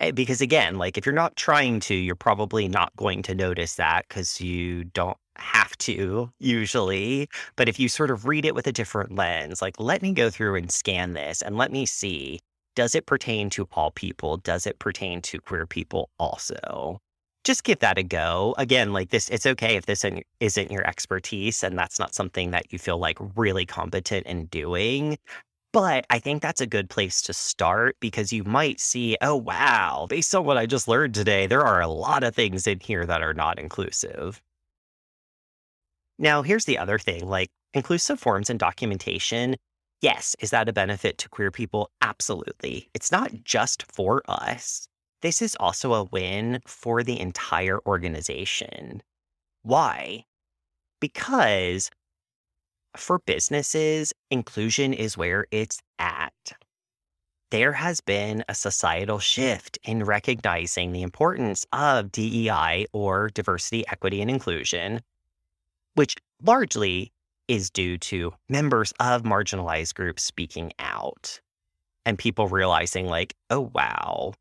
Eh, 0.02 0.10
because 0.10 0.42
again, 0.42 0.80
like 0.80 0.98
if 0.98 1.06
you're 1.06 1.14
not 1.14 1.36
trying 1.36 1.80
to, 1.82 1.94
you're 1.94 2.16
probably 2.16 2.68
not 2.68 2.96
going 2.96 3.22
to 3.22 3.36
notice 3.36 3.76
that 3.76 4.08
because 4.08 4.42
you 4.42 4.84
don't 4.84 5.18
have 5.36 5.78
to 5.78 6.32
usually. 6.40 7.30
But 7.56 7.70
if 7.70 7.80
you 7.80 7.88
sort 7.88 8.10
of 8.10 8.26
read 8.26 8.46
it 8.46 8.56
with 8.56 8.66
a 8.66 8.72
different 8.72 9.14
lens, 9.14 9.62
like 9.62 9.80
let 9.80 10.02
me 10.02 10.12
go 10.12 10.32
through 10.32 10.56
and 10.56 10.72
scan 10.72 11.14
this 11.14 11.44
and 11.44 11.56
let 11.56 11.72
me 11.72 11.86
see 11.86 12.40
does 12.76 12.96
it 12.96 13.06
pertain 13.06 13.50
to 13.52 13.68
all 13.72 13.92
people? 13.92 14.38
Does 14.38 14.68
it 14.68 14.80
pertain 14.80 15.22
to 15.24 15.40
queer 15.40 15.66
people 15.66 16.10
also? 16.20 17.00
Just 17.44 17.64
give 17.64 17.80
that 17.80 17.98
a 17.98 18.04
go. 18.04 18.56
Again, 18.58 18.92
like 18.92 19.10
this, 19.10 19.30
it's 19.30 19.46
okay 19.46 19.76
if 19.76 19.86
this 19.86 20.04
isn't 20.40 20.72
your 20.72 20.86
expertise 20.88 21.64
and 21.64 21.78
that's 21.78 22.00
not 22.00 22.16
something 22.16 22.52
that 22.52 22.74
you 22.74 22.80
feel 22.80 22.98
like 22.98 23.18
really 23.36 23.66
competent 23.66 24.26
in 24.26 24.46
doing. 24.48 25.18
But 25.72 26.06
I 26.10 26.20
think 26.20 26.42
that's 26.42 26.62
a 26.62 26.68
good 26.68 26.90
place 26.90 27.22
to 27.24 27.34
start 27.34 27.98
because 28.00 28.32
you 28.32 28.44
might 28.46 28.80
see, 28.80 29.18
oh, 29.22 29.36
wow, 29.36 30.08
based 30.10 30.34
on 30.34 30.46
what 30.46 30.58
I 30.58 30.66
just 30.66 30.88
learned 30.88 31.14
today, 31.14 31.48
there 31.48 31.66
are 31.66 31.82
a 31.82 31.88
lot 31.88 32.24
of 32.24 32.34
things 32.34 32.66
in 32.66 32.80
here 32.80 33.06
that 33.06 33.22
are 33.22 33.34
not 33.34 33.60
inclusive. 33.60 34.42
Now, 36.18 36.42
here's 36.42 36.66
the 36.66 36.78
other 36.78 36.98
thing 36.98 37.28
like 37.28 37.50
inclusive 37.74 38.20
forms 38.20 38.50
and 38.50 38.58
documentation 38.58 39.56
Yes. 40.10 40.36
Is 40.40 40.52
that 40.52 40.70
a 40.70 40.74
benefit 40.74 41.18
to 41.20 41.30
queer 41.30 41.52
people? 41.52 41.90
Absolutely. 42.02 42.90
It's 42.94 43.12
not 43.12 43.32
just 43.44 43.92
for 43.92 44.22
us. 44.28 44.88
This 45.22 45.42
is 45.42 45.56
also 45.60 45.94
a 45.94 46.04
win 46.04 46.60
for 46.68 47.04
the 47.04 47.20
entire 47.20 47.80
organization. 47.86 49.02
Why? 49.64 50.26
because 51.00 51.92
for 52.98 53.20
businesses, 53.20 54.14
inclusion 54.32 54.94
is 54.94 55.18
where 55.18 55.46
it's 55.52 55.80
at. 56.00 56.54
There 57.52 57.74
has 57.74 58.02
been 58.02 58.44
a 58.50 58.56
societal 58.56 59.20
shift 59.20 59.78
in 59.84 60.04
recognizing 60.04 60.92
the 60.92 61.04
importance 61.04 61.66
of 61.72 62.12
DEI 62.12 62.88
or 62.92 63.30
diversity, 63.30 63.88
equity, 63.88 64.22
and 64.22 64.32
inclusion, 64.32 65.02
which 65.94 66.16
largely 66.42 67.12
is 67.48 67.70
due 67.70 67.98
to 67.98 68.34
members 68.50 68.94
of 69.00 69.24
marginalized 69.24 69.96
groups 69.96 70.24
speaking 70.24 70.72
out 70.80 71.40
and 72.06 72.18
people 72.18 72.48
realizing, 72.48 73.08
like, 73.08 73.36
oh, 73.50 73.72
wow, 73.74 74.34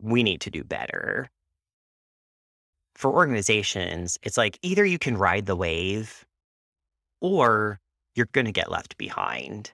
we 0.00 0.22
need 0.22 0.40
to 0.42 0.50
do 0.50 0.64
better. 0.64 1.28
For 2.94 3.10
organizations, 3.10 4.18
it's 4.22 4.36
like 4.36 4.58
either 4.62 4.84
you 4.84 4.98
can 4.98 5.16
ride 5.16 5.46
the 5.46 5.56
wave 5.56 6.26
or 7.20 7.80
you're 8.14 8.28
going 8.32 8.44
to 8.44 8.52
get 8.52 8.70
left 8.70 8.98
behind. 8.98 9.72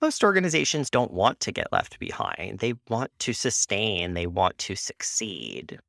Most 0.00 0.22
organizations 0.22 0.90
don't 0.90 1.12
want 1.12 1.40
to 1.40 1.50
get 1.50 1.72
left 1.72 1.98
behind. 1.98 2.60
They 2.60 2.74
want 2.88 3.10
to 3.18 3.32
sustain, 3.32 4.14
they 4.14 4.28
want 4.28 4.56
to 4.58 4.76
succeed. 4.76 5.80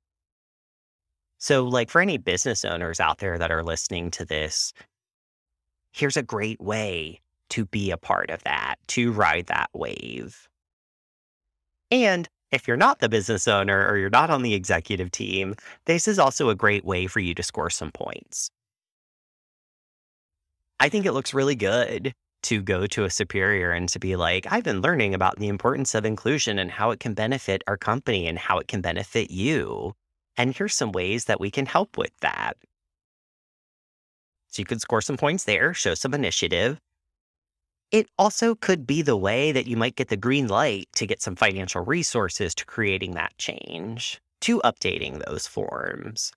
So, 1.39 1.63
like 1.63 1.89
for 1.89 2.01
any 2.01 2.17
business 2.17 2.65
owners 2.65 2.99
out 2.99 3.19
there 3.19 3.37
that 3.37 3.51
are 3.51 3.63
listening 3.63 4.11
to 4.11 4.25
this, 4.25 4.73
here's 5.93 6.17
a 6.17 6.23
great 6.23 6.59
way 6.59 7.21
to 7.49 7.65
be 7.65 7.91
a 7.91 7.97
part 7.97 8.29
of 8.29 8.43
that, 8.43 8.75
to 8.87 9.11
ride 9.11 9.47
that 9.47 9.69
wave. 9.73 10.47
And 11.89 12.27
if 12.51 12.67
you're 12.67 12.77
not 12.77 12.99
the 12.99 13.09
business 13.09 13.47
owner 13.47 13.87
or 13.87 13.97
you're 13.97 14.09
not 14.09 14.29
on 14.29 14.41
the 14.41 14.53
executive 14.53 15.11
team, 15.11 15.55
this 15.85 16.07
is 16.07 16.19
also 16.19 16.49
a 16.49 16.55
great 16.55 16.83
way 16.85 17.07
for 17.07 17.19
you 17.19 17.33
to 17.35 17.43
score 17.43 17.69
some 17.69 17.91
points. 17.91 18.51
I 20.79 20.89
think 20.89 21.05
it 21.05 21.13
looks 21.13 21.33
really 21.33 21.55
good 21.55 22.13
to 22.43 22.61
go 22.61 22.87
to 22.87 23.03
a 23.03 23.09
superior 23.09 23.71
and 23.71 23.89
to 23.89 23.99
be 23.99 24.15
like, 24.15 24.45
I've 24.51 24.63
been 24.63 24.81
learning 24.81 25.13
about 25.13 25.37
the 25.37 25.47
importance 25.47 25.93
of 25.93 26.05
inclusion 26.05 26.59
and 26.59 26.71
how 26.71 26.91
it 26.91 26.99
can 26.99 27.13
benefit 27.13 27.63
our 27.67 27.77
company 27.77 28.27
and 28.27 28.37
how 28.37 28.59
it 28.59 28.67
can 28.67 28.81
benefit 28.81 29.31
you. 29.31 29.93
And 30.39 30.55
here's 30.55 30.73
some 30.73 30.93
ways 30.93 31.25
that 31.25 31.41
we 31.41 31.51
can 31.51 31.65
help 31.65 31.97
with 31.97 32.17
that. 32.21 32.53
So 34.47 34.61
you 34.61 34.65
could 34.65 34.79
score 34.79 35.01
some 35.01 35.17
points 35.17 35.43
there, 35.43 35.73
show 35.73 35.93
some 35.93 36.13
initiative. 36.13 36.79
It 37.91 38.07
also 38.17 38.55
could 38.55 38.87
be 38.87 39.01
the 39.01 39.17
way 39.17 39.51
that 39.51 39.67
you 39.67 39.75
might 39.75 39.97
get 39.97 40.07
the 40.07 40.15
green 40.15 40.47
light 40.47 40.87
to 40.95 41.05
get 41.05 41.21
some 41.21 41.35
financial 41.35 41.83
resources 41.83 42.55
to 42.55 42.65
creating 42.65 43.15
that 43.15 43.37
change, 43.37 44.21
to 44.41 44.61
updating 44.61 45.23
those 45.25 45.45
forms. 45.45 46.31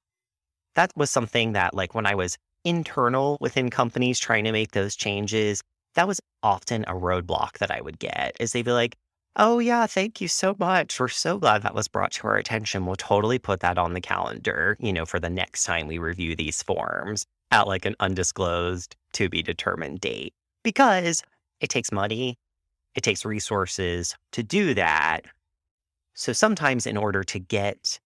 That 0.75 0.91
was 0.97 1.11
something 1.11 1.53
that, 1.53 1.73
like, 1.73 1.95
when 1.95 2.07
I 2.07 2.17
was 2.17 2.37
internal 2.65 3.39
within 3.41 3.71
companies 3.71 4.19
trying 4.19 4.45
to 4.45 4.53
make 4.53 4.73
those 4.73 4.97
changes, 4.97 5.63
that 5.95 6.09
was 6.09 6.21
often 6.43 6.85
a 6.89 6.95
roadblock 6.95 7.59
that 7.59 7.71
I 7.71 7.81
would 7.81 8.01
get 8.01 8.37
is 8.41 8.53
they'd 8.53 8.65
be 8.65 8.73
like, 8.73 8.97
Oh, 9.37 9.61
yeah, 9.61 9.87
thank 9.87 10.21
you 10.21 10.29
so 10.29 10.55
much. 10.59 11.01
We're 11.01 11.09
so 11.09 11.39
glad 11.39 11.63
that 11.63 11.75
was 11.75 11.89
brought 11.89 12.13
to 12.13 12.27
our 12.27 12.37
attention. 12.37 12.85
We'll 12.85 12.97
totally 12.97 13.39
put 13.39 13.61
that 13.61 13.79
on 13.79 13.95
the 13.95 14.01
calendar, 14.01 14.77
you 14.79 14.93
know, 14.93 15.07
for 15.07 15.19
the 15.19 15.31
next 15.31 15.65
time 15.65 15.87
we 15.87 15.97
review 15.97 16.37
these 16.37 16.63
forms 16.63 17.25
at 17.51 17.67
like 17.67 17.87
an 17.87 17.97
undisclosed 17.99 18.95
to 19.15 19.31
be 19.31 19.43
determined 19.43 20.01
date 20.01 20.35
because 20.63 21.23
it 21.61 21.71
takes 21.71 21.91
money, 21.91 22.39
it 22.95 23.03
takes 23.03 23.25
resources 23.25 24.15
to 24.33 24.43
do 24.43 24.75
that. 24.75 25.23
So 26.15 26.35
sometimes, 26.35 26.87
in 26.87 26.99
order 26.99 27.25
to 27.25 27.39
get 27.39 27.99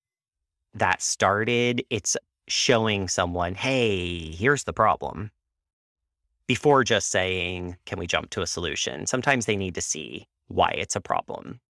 that 0.74 1.02
started, 1.02 1.84
it's 1.90 2.16
showing 2.46 3.08
someone, 3.08 3.56
hey, 3.56 4.30
here's 4.30 4.62
the 4.62 4.72
problem. 4.72 5.32
Before 6.46 6.84
just 6.84 7.10
saying, 7.10 7.76
can 7.84 7.98
we 7.98 8.06
jump 8.06 8.30
to 8.30 8.42
a 8.42 8.46
solution? 8.46 9.06
Sometimes 9.06 9.46
they 9.46 9.56
need 9.56 9.74
to 9.74 9.80
see 9.80 10.28
why 10.48 10.70
it's 10.76 10.96
a 10.96 11.00
problem. 11.00 11.60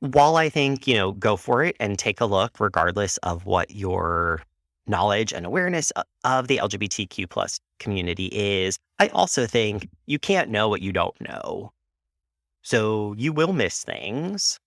While 0.00 0.36
I 0.36 0.48
think, 0.48 0.86
you 0.86 0.94
know, 0.94 1.12
go 1.12 1.36
for 1.36 1.64
it 1.64 1.76
and 1.80 1.98
take 1.98 2.20
a 2.20 2.26
look, 2.26 2.60
regardless 2.60 3.16
of 3.18 3.46
what 3.46 3.72
your 3.72 4.42
knowledge 4.86 5.32
and 5.32 5.44
awareness 5.44 5.92
of 6.24 6.48
the 6.48 6.58
LGBTQ 6.58 7.28
plus 7.28 7.58
community 7.78 8.26
is, 8.26 8.78
I 8.98 9.08
also 9.08 9.46
think 9.46 9.88
you 10.06 10.18
can't 10.18 10.50
know 10.50 10.68
what 10.68 10.82
you 10.82 10.92
don't 10.92 11.20
know. 11.20 11.72
So 12.62 13.14
you 13.18 13.32
will 13.32 13.52
miss 13.52 13.82
things. 13.82 14.60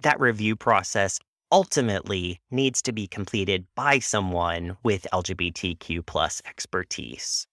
That 0.00 0.20
review 0.20 0.56
process 0.56 1.18
ultimately 1.52 2.40
needs 2.50 2.80
to 2.82 2.92
be 2.92 3.06
completed 3.06 3.66
by 3.74 3.98
someone 3.98 4.76
with 4.82 5.06
LGBTQ 5.12 6.06
plus 6.06 6.40
expertise. 6.46 7.46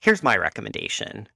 Here's 0.00 0.22
my 0.22 0.36
recommendation 0.36 1.28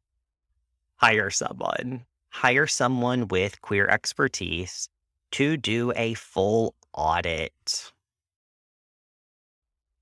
hire 0.97 1.29
someone. 1.29 2.07
Hire 2.31 2.67
someone 2.67 3.29
with 3.29 3.61
queer 3.61 3.87
expertise 3.87 4.89
to 5.33 5.59
do 5.59 5.93
a 5.97 6.15
full 6.15 6.75
audit. 6.95 7.93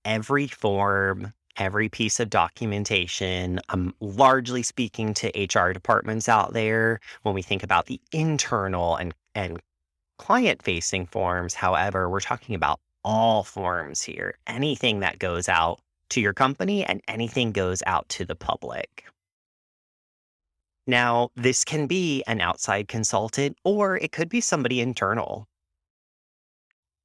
Every 0.05 0.47
form, 0.47 1.33
every 1.57 1.89
piece 1.89 2.21
of 2.21 2.31
documentation. 2.31 3.59
I'm 3.69 3.95
largely 4.01 4.63
speaking 4.63 5.13
to 5.15 5.29
HR 5.29 5.73
departments 5.73 6.29
out 6.29 6.53
there 6.53 7.01
when 7.23 7.35
we 7.35 7.43
think 7.43 7.65
about 7.65 7.87
the 7.87 8.01
internal 8.13 8.95
and, 8.95 9.13
and 9.35 9.61
client 10.19 10.63
facing 10.63 11.07
forms. 11.07 11.55
However, 11.55 12.09
we're 12.09 12.21
talking 12.21 12.55
about 12.55 12.79
all 13.05 13.43
forms 13.43 14.03
here, 14.03 14.37
anything 14.47 15.01
that 15.01 15.19
goes 15.19 15.49
out 15.49 15.81
to 16.13 16.21
your 16.21 16.33
company 16.33 16.85
and 16.85 17.03
anything 17.09 17.53
goes 17.53 17.83
out 17.87 18.09
to 18.11 18.25
the 18.25 18.35
public. 18.35 19.05
Now, 20.87 21.31
this 21.37 21.65
can 21.65 21.87
be 21.87 22.23
an 22.27 22.41
outside 22.41 22.89
consultant 22.89 23.57
or 23.65 23.97
it 23.97 24.13
could 24.13 24.29
be 24.29 24.41
somebody 24.41 24.81
internal. 24.81 25.47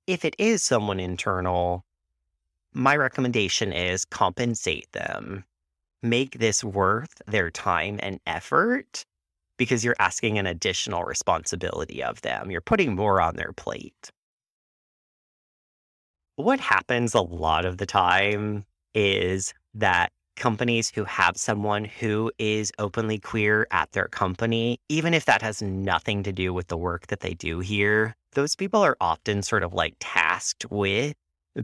If 0.07 0.25
it 0.25 0.35
is 0.37 0.63
someone 0.63 0.99
internal, 0.99 1.85
my 2.73 2.95
recommendation 2.95 3.71
is 3.71 4.05
compensate 4.05 4.91
them. 4.91 5.43
Make 6.03 6.39
this 6.39 6.63
worth 6.63 7.21
their 7.27 7.49
time 7.49 7.99
and 8.01 8.19
effort 8.25 9.05
because 9.57 9.83
you're 9.83 9.95
asking 9.99 10.37
an 10.37 10.45
additional 10.45 11.03
responsibility 11.03 12.03
of 12.03 12.21
them. 12.21 12.51
You're 12.51 12.61
putting 12.61 12.95
more 12.95 13.19
on 13.21 13.35
their 13.35 13.53
plate. 13.53 14.11
What 16.35 16.59
happens 16.59 17.15
a 17.15 17.21
lot 17.21 17.65
of 17.65 17.77
the 17.77 17.87
time 17.87 18.65
is 18.97 19.53
that 19.75 20.11
companies 20.35 20.89
who 20.89 21.03
have 21.03 21.37
someone 21.37 21.85
who 21.85 22.31
is 22.39 22.71
openly 22.79 23.19
queer 23.19 23.67
at 23.69 23.91
their 23.91 24.07
company, 24.07 24.79
even 24.89 25.13
if 25.13 25.25
that 25.25 25.43
has 25.43 25.61
nothing 25.61 26.23
to 26.23 26.31
do 26.31 26.51
with 26.51 26.67
the 26.67 26.77
work 26.77 27.05
that 27.07 27.19
they 27.19 27.35
do 27.35 27.59
here, 27.59 28.15
those 28.33 28.55
people 28.55 28.81
are 28.81 28.97
often 28.99 29.43
sort 29.43 29.61
of 29.61 29.71
like 29.71 29.93
tasked 29.99 30.65
with 30.71 31.13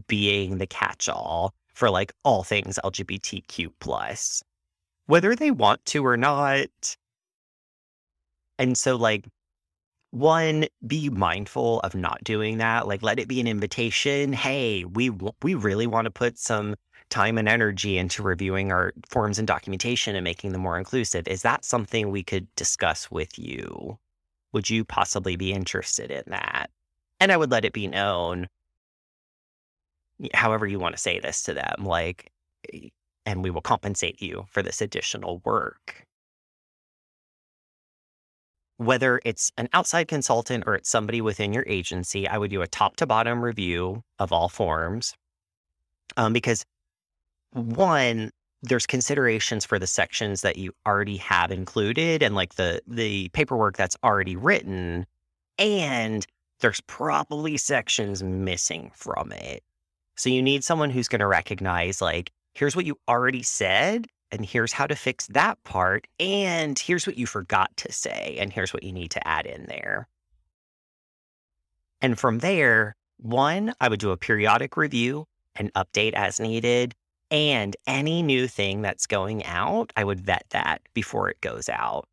being 0.06 0.58
the 0.58 0.66
catch-all 0.66 1.52
for 1.72 1.90
like 1.90 2.12
all 2.22 2.44
things 2.44 2.78
LGBTQ 2.84 3.68
plus, 3.80 4.40
whether 5.06 5.34
they 5.34 5.50
want 5.50 5.84
to 5.86 6.06
or 6.06 6.16
not. 6.16 6.96
And 8.60 8.78
so 8.78 8.94
like 8.94 9.26
one 10.14 10.66
be 10.86 11.08
mindful 11.10 11.80
of 11.80 11.94
not 11.94 12.22
doing 12.22 12.58
that 12.58 12.86
like 12.86 13.02
let 13.02 13.18
it 13.18 13.26
be 13.26 13.40
an 13.40 13.46
invitation 13.46 14.32
hey 14.32 14.84
we 14.84 15.10
we 15.42 15.54
really 15.54 15.86
want 15.86 16.04
to 16.04 16.10
put 16.10 16.38
some 16.38 16.74
time 17.10 17.38
and 17.38 17.48
energy 17.48 17.98
into 17.98 18.22
reviewing 18.22 18.72
our 18.72 18.92
forms 19.08 19.38
and 19.38 19.46
documentation 19.46 20.16
and 20.16 20.24
making 20.24 20.52
them 20.52 20.62
more 20.62 20.78
inclusive. 20.78 21.28
Is 21.28 21.42
that 21.42 21.64
something 21.64 22.10
we 22.10 22.22
could 22.22 22.52
discuss 22.56 23.10
with 23.10 23.38
you? 23.38 23.98
Would 24.52 24.70
you 24.70 24.84
possibly 24.84 25.36
be 25.36 25.52
interested 25.52 26.10
in 26.10 26.24
that? 26.28 26.70
And 27.20 27.30
i 27.32 27.36
would 27.36 27.50
let 27.50 27.64
it 27.64 27.72
be 27.72 27.86
known 27.86 28.48
however 30.32 30.66
you 30.66 30.78
want 30.78 30.94
to 30.94 31.00
say 31.00 31.18
this 31.18 31.42
to 31.42 31.54
them, 31.54 31.84
like, 31.84 32.30
and 33.26 33.42
we 33.42 33.50
will 33.50 33.60
compensate 33.60 34.20
you 34.20 34.46
for 34.50 34.62
this 34.62 34.80
additional 34.80 35.40
work. 35.44 36.04
Whether 38.76 39.20
it's 39.24 39.52
an 39.56 39.68
outside 39.72 40.08
consultant 40.08 40.64
or 40.66 40.74
it's 40.74 40.90
somebody 40.90 41.20
within 41.20 41.52
your 41.52 41.64
agency, 41.66 42.26
I 42.28 42.38
would 42.38 42.50
do 42.50 42.62
a 42.62 42.66
top 42.66 42.96
to 42.96 43.06
bottom 43.06 43.42
review 43.42 44.02
of 44.18 44.32
all 44.32 44.48
forms. 44.48 45.14
Um, 46.16 46.32
because 46.32 46.64
one, 47.52 48.30
there's 48.62 48.86
considerations 48.86 49.64
for 49.64 49.78
the 49.78 49.86
sections 49.86 50.40
that 50.40 50.56
you 50.56 50.72
already 50.86 51.18
have 51.18 51.50
included 51.50 52.22
and 52.22 52.34
like 52.34 52.54
the 52.54 52.80
the 52.86 53.28
paperwork 53.30 53.76
that's 53.76 53.96
already 54.02 54.36
written 54.36 55.06
and 55.58 56.26
there's 56.60 56.80
probably 56.82 57.56
sections 57.58 58.22
missing 58.22 58.90
from 58.94 59.30
it 59.32 59.62
so 60.16 60.30
you 60.30 60.42
need 60.42 60.64
someone 60.64 60.90
who's 60.90 61.08
going 61.08 61.20
to 61.20 61.26
recognize, 61.26 62.00
like, 62.00 62.30
here's 62.54 62.76
what 62.76 62.86
you 62.86 62.96
already 63.08 63.42
said, 63.42 64.06
and 64.30 64.44
here's 64.44 64.72
how 64.72 64.86
to 64.86 64.96
fix 64.96 65.26
that 65.28 65.62
part, 65.64 66.06
and 66.18 66.78
here's 66.78 67.06
what 67.06 67.16
you 67.16 67.26
forgot 67.26 67.76
to 67.78 67.92
say, 67.92 68.36
and 68.38 68.52
here's 68.52 68.72
what 68.72 68.82
you 68.82 68.92
need 68.92 69.10
to 69.12 69.26
add 69.26 69.46
in 69.46 69.66
there. 69.66 70.08
And 72.00 72.18
from 72.18 72.40
there, 72.40 72.96
one, 73.18 73.74
I 73.80 73.88
would 73.88 74.00
do 74.00 74.10
a 74.10 74.16
periodic 74.16 74.76
review 74.76 75.26
and 75.54 75.72
update 75.74 76.12
as 76.14 76.40
needed. 76.40 76.94
And 77.30 77.76
any 77.86 78.22
new 78.22 78.46
thing 78.46 78.82
that's 78.82 79.06
going 79.06 79.44
out, 79.44 79.92
I 79.96 80.04
would 80.04 80.20
vet 80.20 80.44
that 80.50 80.82
before 80.92 81.30
it 81.30 81.40
goes 81.40 81.68
out, 81.68 82.06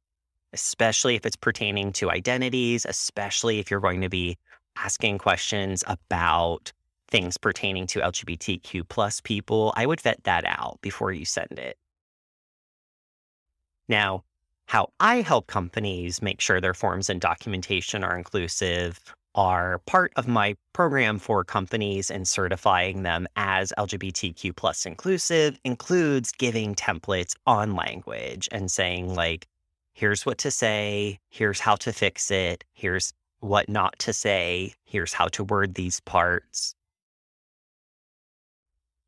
especially 0.53 1.15
if 1.15 1.25
it's 1.25 1.35
pertaining 1.35 1.91
to 1.93 2.09
identities, 2.09 2.85
especially 2.85 3.59
if 3.59 3.69
you're 3.69 3.79
going 3.79 4.01
to 4.01 4.09
be 4.09 4.37
asking 4.77 5.17
questions 5.17 5.83
about 5.87 6.71
things 7.09 7.37
pertaining 7.37 7.85
to 7.87 7.99
LGBTQ 7.99 8.87
plus 8.87 9.19
people. 9.21 9.73
I 9.75 9.85
would 9.85 10.01
vet 10.01 10.23
that 10.23 10.45
out 10.45 10.79
before 10.81 11.11
you 11.11 11.25
send 11.25 11.59
it. 11.59 11.77
Now, 13.91 14.23
how 14.67 14.93
I 15.01 15.17
help 15.17 15.47
companies 15.47 16.21
make 16.21 16.39
sure 16.39 16.61
their 16.61 16.73
forms 16.73 17.09
and 17.09 17.19
documentation 17.19 18.05
are 18.05 18.17
inclusive 18.17 19.01
are 19.35 19.79
part 19.79 20.13
of 20.15 20.29
my 20.29 20.55
program 20.71 21.19
for 21.19 21.43
companies 21.43 22.09
and 22.09 22.25
certifying 22.25 23.03
them 23.03 23.27
as 23.35 23.73
LGBTQ 23.77 24.55
plus 24.55 24.85
inclusive 24.85 25.59
includes 25.65 26.31
giving 26.31 26.73
templates 26.73 27.35
on 27.45 27.75
language 27.75 28.47
and 28.53 28.71
saying 28.71 29.13
like, 29.13 29.45
here's 29.93 30.25
what 30.25 30.37
to 30.37 30.51
say, 30.51 31.19
here's 31.29 31.59
how 31.59 31.75
to 31.75 31.91
fix 31.91 32.31
it, 32.31 32.63
here's 32.71 33.11
what 33.41 33.67
not 33.67 33.99
to 33.99 34.13
say, 34.13 34.73
here's 34.85 35.11
how 35.11 35.27
to 35.27 35.43
word 35.43 35.75
these 35.75 35.99
parts. 35.99 36.75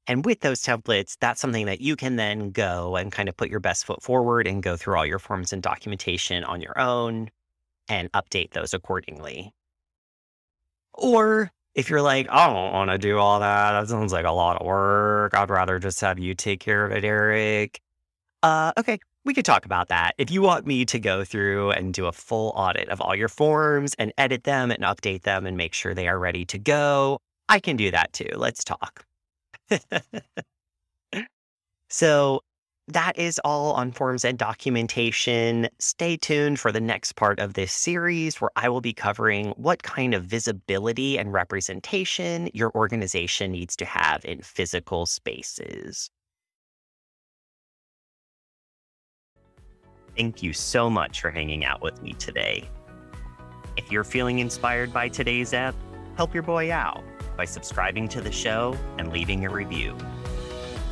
And 0.08 0.26
with 0.26 0.42
those 0.42 0.62
templates, 0.62 1.16
that's 1.20 1.40
something 1.40 1.66
that 1.66 1.80
you 1.80 1.96
can 1.96 2.18
then 2.18 2.52
go 2.52 2.98
and 2.98 3.12
kind 3.12 3.30
of 3.30 3.38
put 3.38 3.50
your 3.50 3.62
best 3.62 3.86
foot 3.86 4.04
forward 4.04 4.48
and 4.48 4.62
go 4.62 4.76
through 4.76 4.98
all 4.98 5.06
your 5.06 5.20
forms 5.20 5.54
and 5.54 5.62
documentation 5.62 6.44
on 6.44 6.62
your 6.62 6.78
own 6.78 7.30
and 7.88 8.12
update 8.12 8.52
those 8.52 8.74
accordingly. 8.74 9.54
Or 10.94 11.52
if 11.74 11.90
you're 11.90 12.02
like, 12.02 12.28
I 12.30 12.48
don't 12.48 12.74
want 12.74 12.92
to 12.92 12.98
do 12.98 13.18
all 13.18 13.40
that, 13.40 13.72
that 13.72 13.88
sounds 13.88 14.12
like 14.14 14.26
a 14.26 14.32
lot 14.32 14.60
of 14.62 14.68
work. 14.68 15.36
I'd 15.36 15.50
rather 15.50 15.80
just 15.80 16.02
have 16.02 16.20
you 16.20 16.36
take 16.36 16.60
care 16.60 16.86
of 16.86 16.92
it, 16.92 17.04
Eric. 17.04 17.80
Uh, 18.44 18.74
okay, 18.78 19.00
we 19.24 19.34
could 19.34 19.46
talk 19.46 19.66
about 19.66 19.88
that. 19.88 20.14
If 20.18 20.30
you 20.30 20.42
want 20.42 20.68
me 20.68 20.84
to 20.86 21.00
go 21.00 21.24
through 21.24 21.72
and 21.72 21.94
do 21.94 22.08
a 22.08 22.12
full 22.12 22.52
audit 22.56 22.90
of 22.90 23.00
all 23.00 23.16
your 23.16 23.30
forms 23.30 23.96
and 23.98 24.12
edit 24.18 24.44
them 24.44 24.70
and 24.70 24.84
update 24.84 25.22
them 25.22 25.46
and 25.46 25.56
make 25.56 25.74
sure 25.74 25.94
they 25.94 26.10
are 26.10 26.20
ready 26.20 26.44
to 26.46 26.60
go, 26.60 27.20
I 27.48 27.60
can 27.60 27.78
do 27.78 27.90
that 27.92 28.12
too. 28.12 28.30
Let's 28.36 28.66
talk. 28.66 29.06
so 31.90 32.42
that 32.90 33.18
is 33.18 33.40
all 33.46 33.74
on 33.74 33.92
forms 33.92 34.26
and 34.26 34.38
documentation. 34.38 35.70
Stay 35.80 36.18
tuned 36.18 36.60
for 36.60 36.72
the 36.72 36.82
next 36.82 37.14
part 37.14 37.40
of 37.40 37.54
this 37.54 37.72
series 37.72 38.42
where 38.42 38.50
I 38.56 38.68
will 38.70 38.82
be 38.82 38.94
covering 38.94 39.50
what 39.52 39.84
kind 39.84 40.14
of 40.14 40.26
visibility 40.26 41.18
and 41.18 41.32
representation 41.32 42.50
your 42.54 42.72
organization 42.76 43.52
needs 43.52 43.76
to 43.78 43.86
have 43.86 44.26
in 44.26 44.42
physical 44.42 45.06
spaces. 45.06 46.10
Thank 50.18 50.44
you 50.44 50.54
so 50.54 50.90
much 50.90 51.22
for 51.22 51.32
hanging 51.32 51.66
out 51.66 51.82
with 51.82 52.02
me 52.04 52.14
today. 52.14 52.70
If 53.78 53.92
you're 53.92 54.04
feeling 54.04 54.40
inspired 54.40 54.94
by 54.94 55.08
today's 55.08 55.54
app, 55.54 55.74
help 56.16 56.34
your 56.34 56.44
boy 56.44 56.72
out 56.72 57.04
by 57.36 57.46
subscribing 57.46 58.08
to 58.10 58.22
the 58.22 58.32
show 58.32 58.78
and 58.98 59.12
leaving 59.12 59.46
a 59.46 59.50
review. 59.50 59.98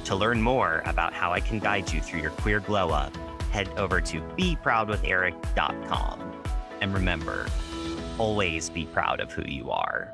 To 0.06 0.16
learn 0.16 0.42
more 0.42 0.82
about 0.86 1.14
how 1.14 1.32
I 1.32 1.40
can 1.40 1.60
guide 1.60 1.92
you 1.92 2.02
through 2.02 2.22
your 2.22 2.32
queer 2.32 2.60
glow 2.60 2.90
up, 2.90 3.16
head 3.52 3.70
over 3.78 4.02
to 4.02 4.22
beproudwitheric.com. 4.38 6.34
And 6.82 6.94
remember, 6.94 7.48
always 8.18 8.70
be 8.70 8.86
proud 8.86 9.20
of 9.20 9.32
who 9.32 9.44
you 9.44 9.72
are. 9.72 10.14